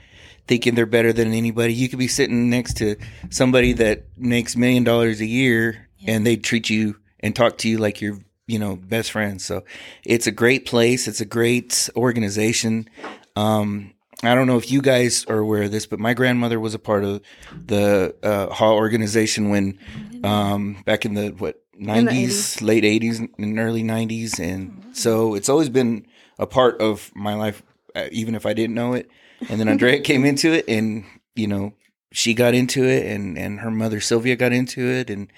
thinking 0.48 0.74
they're 0.74 0.86
better 0.88 1.14
than 1.14 1.34
anybody. 1.34 1.74
You 1.74 1.90
could 1.90 2.00
be 2.00 2.08
sitting 2.08 2.50
next 2.50 2.78
to 2.78 2.96
somebody 3.30 3.74
that 3.74 4.06
makes 4.18 4.56
million 4.56 4.84
dollars 4.84 5.22
a 5.22 5.26
year 5.26 5.90
and 6.08 6.26
they 6.26 6.38
treat 6.38 6.70
you 6.70 6.96
and 7.20 7.36
talk 7.36 7.60
to 7.60 7.70
you 7.70 7.78
like 7.78 8.02
you're, 8.02 8.20
you 8.48 8.58
know, 8.58 8.76
best 8.76 9.12
friends. 9.12 9.46
So 9.46 9.64
it's 10.04 10.26
a 10.26 10.32
great 10.32 10.66
place. 10.66 11.08
It's 11.08 11.22
a 11.22 11.26
great 11.26 11.90
organization. 11.96 12.90
Um, 13.36 13.94
I 14.22 14.36
don't 14.36 14.48
know 14.48 14.58
if 14.58 14.70
you 14.70 14.82
guys 14.82 15.26
are 15.26 15.38
aware 15.38 15.64
of 15.64 15.72
this, 15.72 15.86
but 15.86 16.00
my 16.00 16.14
grandmother 16.14 16.60
was 16.60 16.74
a 16.74 16.80
part 16.80 17.06
of 17.06 17.22
the 17.66 18.16
uh, 18.22 18.54
HAW 18.54 18.74
organization 18.74 19.50
when, 19.50 19.80
um, 20.24 20.82
back 20.86 21.06
in 21.06 21.14
the 21.14 21.30
what 21.30 21.64
nineties, 21.78 22.62
late 22.62 22.84
eighties, 22.84 23.20
and 23.20 23.60
early 23.60 23.84
nineties, 23.84 24.38
and 24.38 24.84
so 24.92 25.36
it's 25.36 25.48
always 25.48 25.70
been 25.70 26.06
a 26.38 26.46
part 26.46 26.82
of 26.82 27.12
my 27.16 27.36
life, 27.36 27.64
uh, 27.96 28.08
even 28.12 28.36
if 28.36 28.46
I 28.46 28.54
didn't 28.54 28.76
know 28.76 28.94
it. 28.94 29.10
And 29.50 29.60
then 29.60 29.70
Andrea 29.70 30.00
came 30.02 30.26
into 30.26 30.52
it, 30.52 30.66
and 30.68 31.06
you 31.36 31.48
know, 31.48 31.74
she 32.12 32.34
got 32.34 32.54
into 32.54 32.84
it, 32.84 33.06
and 33.06 33.38
and 33.38 33.62
her 33.62 33.72
mother 33.72 34.02
Sylvia 34.02 34.36
got 34.36 34.52
into 34.52 34.86
it, 34.86 35.10
and 35.10 35.32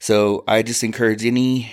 so 0.00 0.42
I 0.48 0.62
just 0.62 0.82
encourage 0.82 1.24
any 1.24 1.70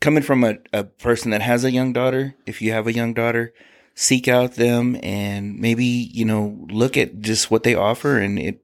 coming 0.00 0.22
from 0.22 0.44
a, 0.44 0.58
a 0.72 0.84
person 0.84 1.32
that 1.32 1.42
has 1.42 1.64
a 1.64 1.72
young 1.72 1.92
daughter, 1.92 2.36
if 2.46 2.62
you 2.62 2.70
have 2.70 2.86
a 2.86 2.92
young 2.92 3.12
daughter, 3.12 3.52
seek 3.96 4.28
out 4.28 4.54
them 4.54 4.96
and 5.02 5.58
maybe, 5.58 5.84
you 5.84 6.24
know, 6.24 6.56
look 6.68 6.96
at 6.96 7.20
just 7.20 7.50
what 7.50 7.64
they 7.64 7.74
offer 7.74 8.18
and 8.18 8.38
it 8.38 8.62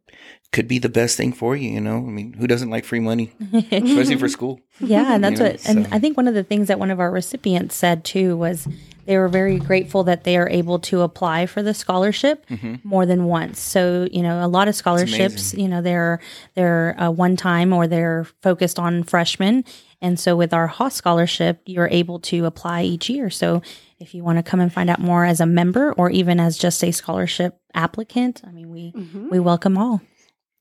could 0.52 0.68
be 0.68 0.78
the 0.78 0.90
best 0.90 1.16
thing 1.16 1.32
for 1.32 1.56
you, 1.56 1.70
you 1.70 1.80
know? 1.80 1.96
I 1.96 2.10
mean, 2.10 2.34
who 2.34 2.46
doesn't 2.46 2.68
like 2.68 2.84
free 2.84 3.00
money, 3.00 3.32
especially 3.72 4.16
for 4.16 4.28
school? 4.28 4.60
Yeah, 4.78 5.14
and 5.14 5.24
that's 5.24 5.40
You 5.40 5.46
know, 5.46 5.50
what, 5.52 5.68
and 5.68 5.88
I 5.90 5.98
think 5.98 6.18
one 6.18 6.28
of 6.28 6.34
the 6.34 6.44
things 6.44 6.68
that 6.68 6.78
one 6.78 6.90
of 6.90 7.00
our 7.00 7.10
recipients 7.10 7.74
said 7.74 8.04
too 8.04 8.36
was 8.36 8.68
they 9.06 9.16
were 9.16 9.28
very 9.28 9.58
grateful 9.58 10.04
that 10.04 10.24
they 10.24 10.36
are 10.36 10.48
able 10.50 10.78
to 10.80 11.00
apply 11.00 11.46
for 11.46 11.62
the 11.62 11.72
scholarship 11.72 12.44
more 12.84 13.06
than 13.06 13.24
once. 13.24 13.58
So 13.58 14.08
you 14.12 14.22
know, 14.22 14.44
a 14.44 14.48
lot 14.48 14.68
of 14.68 14.74
scholarships, 14.74 15.54
you 15.54 15.66
know, 15.68 15.80
they're 15.80 16.20
they're 16.54 17.00
uh, 17.00 17.10
one 17.10 17.36
time 17.36 17.72
or 17.72 17.86
they're 17.86 18.24
focused 18.42 18.78
on 18.78 19.02
freshmen, 19.02 19.64
and 20.00 20.20
so 20.20 20.36
with 20.36 20.52
our 20.52 20.66
HAW 20.66 20.88
scholarship, 20.88 21.62
you're 21.64 21.88
able 21.88 22.20
to 22.20 22.44
apply 22.44 22.82
each 22.82 23.08
year. 23.08 23.30
So 23.30 23.62
if 24.02 24.14
you 24.14 24.22
want 24.24 24.38
to 24.38 24.42
come 24.42 24.60
and 24.60 24.72
find 24.72 24.90
out 24.90 24.98
more 24.98 25.24
as 25.24 25.40
a 25.40 25.46
member 25.46 25.92
or 25.92 26.10
even 26.10 26.40
as 26.40 26.58
just 26.58 26.82
a 26.84 26.90
scholarship 26.90 27.58
applicant, 27.74 28.42
I 28.44 28.50
mean, 28.50 28.70
we 28.70 28.92
mm-hmm. 28.92 29.28
we 29.30 29.38
welcome 29.40 29.78
all. 29.78 30.00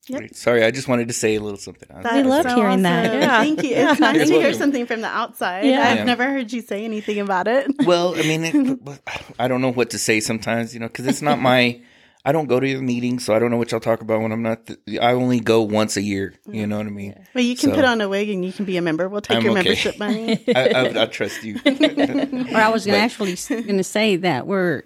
Great. 0.07 0.35
Sorry, 0.35 0.63
I 0.63 0.71
just 0.71 0.87
wanted 0.87 1.07
to 1.09 1.13
say 1.13 1.35
a 1.35 1.39
little 1.41 1.59
something. 1.59 1.87
We 2.11 2.23
love 2.23 2.45
hearing 2.47 2.81
that. 2.81 3.13
Yeah. 3.13 3.39
Thank 3.39 3.63
you. 3.63 3.75
It's 3.75 3.99
nice 3.99 4.15
You're 4.17 4.25
to 4.25 4.33
hear 4.33 4.53
something 4.53 4.85
from 4.87 5.01
the 5.01 5.07
outside. 5.07 5.65
Yeah. 5.65 5.81
I've 5.81 5.97
Yeah. 5.97 6.03
never 6.05 6.23
heard 6.23 6.51
you 6.51 6.61
say 6.61 6.83
anything 6.85 7.19
about 7.19 7.47
it. 7.47 7.67
Well, 7.85 8.15
I 8.15 8.23
mean, 8.23 8.43
it, 8.43 9.01
I 9.37 9.47
don't 9.47 9.61
know 9.61 9.71
what 9.71 9.91
to 9.91 9.99
say 9.99 10.19
sometimes, 10.19 10.73
you 10.73 10.79
know, 10.79 10.87
because 10.87 11.05
it's 11.07 11.21
not 11.21 11.39
my. 11.51 11.81
I 12.23 12.31
don't 12.31 12.45
go 12.47 12.59
to 12.59 12.75
the 12.77 12.81
meetings, 12.81 13.25
so 13.25 13.33
I 13.33 13.39
don't 13.39 13.49
know 13.49 13.57
what 13.57 13.71
y'all 13.71 13.79
talk 13.79 14.01
about 14.01 14.21
when 14.21 14.31
I'm 14.31 14.43
not. 14.43 14.67
th- 14.67 14.79
I 15.01 15.13
only 15.13 15.39
go 15.39 15.61
once 15.61 15.97
a 15.97 16.01
year. 16.01 16.33
You 16.47 16.67
know 16.67 16.77
what 16.77 16.85
I 16.85 16.89
mean? 16.89 17.15
Well, 17.33 17.43
you 17.43 17.55
can 17.55 17.69
So- 17.69 17.75
put 17.75 17.85
on 17.85 17.99
a 18.01 18.07
wig 18.07 18.29
and 18.29 18.45
you 18.45 18.53
can 18.53 18.65
be 18.65 18.77
a 18.77 18.81
member. 18.81 19.09
We'll 19.09 19.21
take 19.21 19.37
I'm 19.37 19.43
your 19.43 19.53
okay. 19.53 19.63
membership 19.63 19.97
money. 19.97 20.43
I, 20.55 20.69
I, 20.69 21.01
I 21.03 21.05
trust 21.07 21.43
you. 21.43 21.59
Or 22.51 22.57
I 22.57 22.69
was 22.69 22.85
gonna 22.85 22.97
actually 22.97 23.35
going 23.49 23.77
to 23.77 23.83
say 23.83 24.15
that 24.17 24.45
we're 24.45 24.83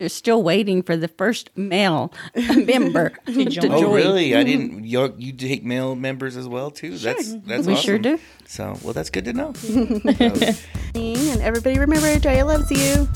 we're 0.00 0.08
still 0.08 0.42
waiting 0.42 0.82
for 0.82 0.96
the 0.96 1.08
first 1.08 1.50
male 1.56 2.12
member 2.34 3.10
to 3.26 3.44
join. 3.44 3.70
oh, 3.70 3.92
really? 3.92 4.34
I 4.34 4.42
mm-hmm. 4.42 4.46
didn't. 4.48 4.84
You 4.84 5.14
you 5.16 5.32
take 5.32 5.64
male 5.64 5.94
members 5.94 6.36
as 6.36 6.48
well 6.48 6.70
too. 6.70 6.96
That's 6.98 7.34
that's 7.46 7.66
We 7.66 7.74
awesome. 7.74 7.84
sure 7.84 7.98
do. 7.98 8.18
So, 8.46 8.76
well, 8.82 8.92
that's 8.92 9.10
good 9.10 9.24
to 9.26 9.32
know. 9.32 9.54
And 10.94 11.42
everybody 11.42 11.78
remember, 11.78 12.18
Drea 12.18 12.44
loves 12.44 12.70
you. 12.70 13.08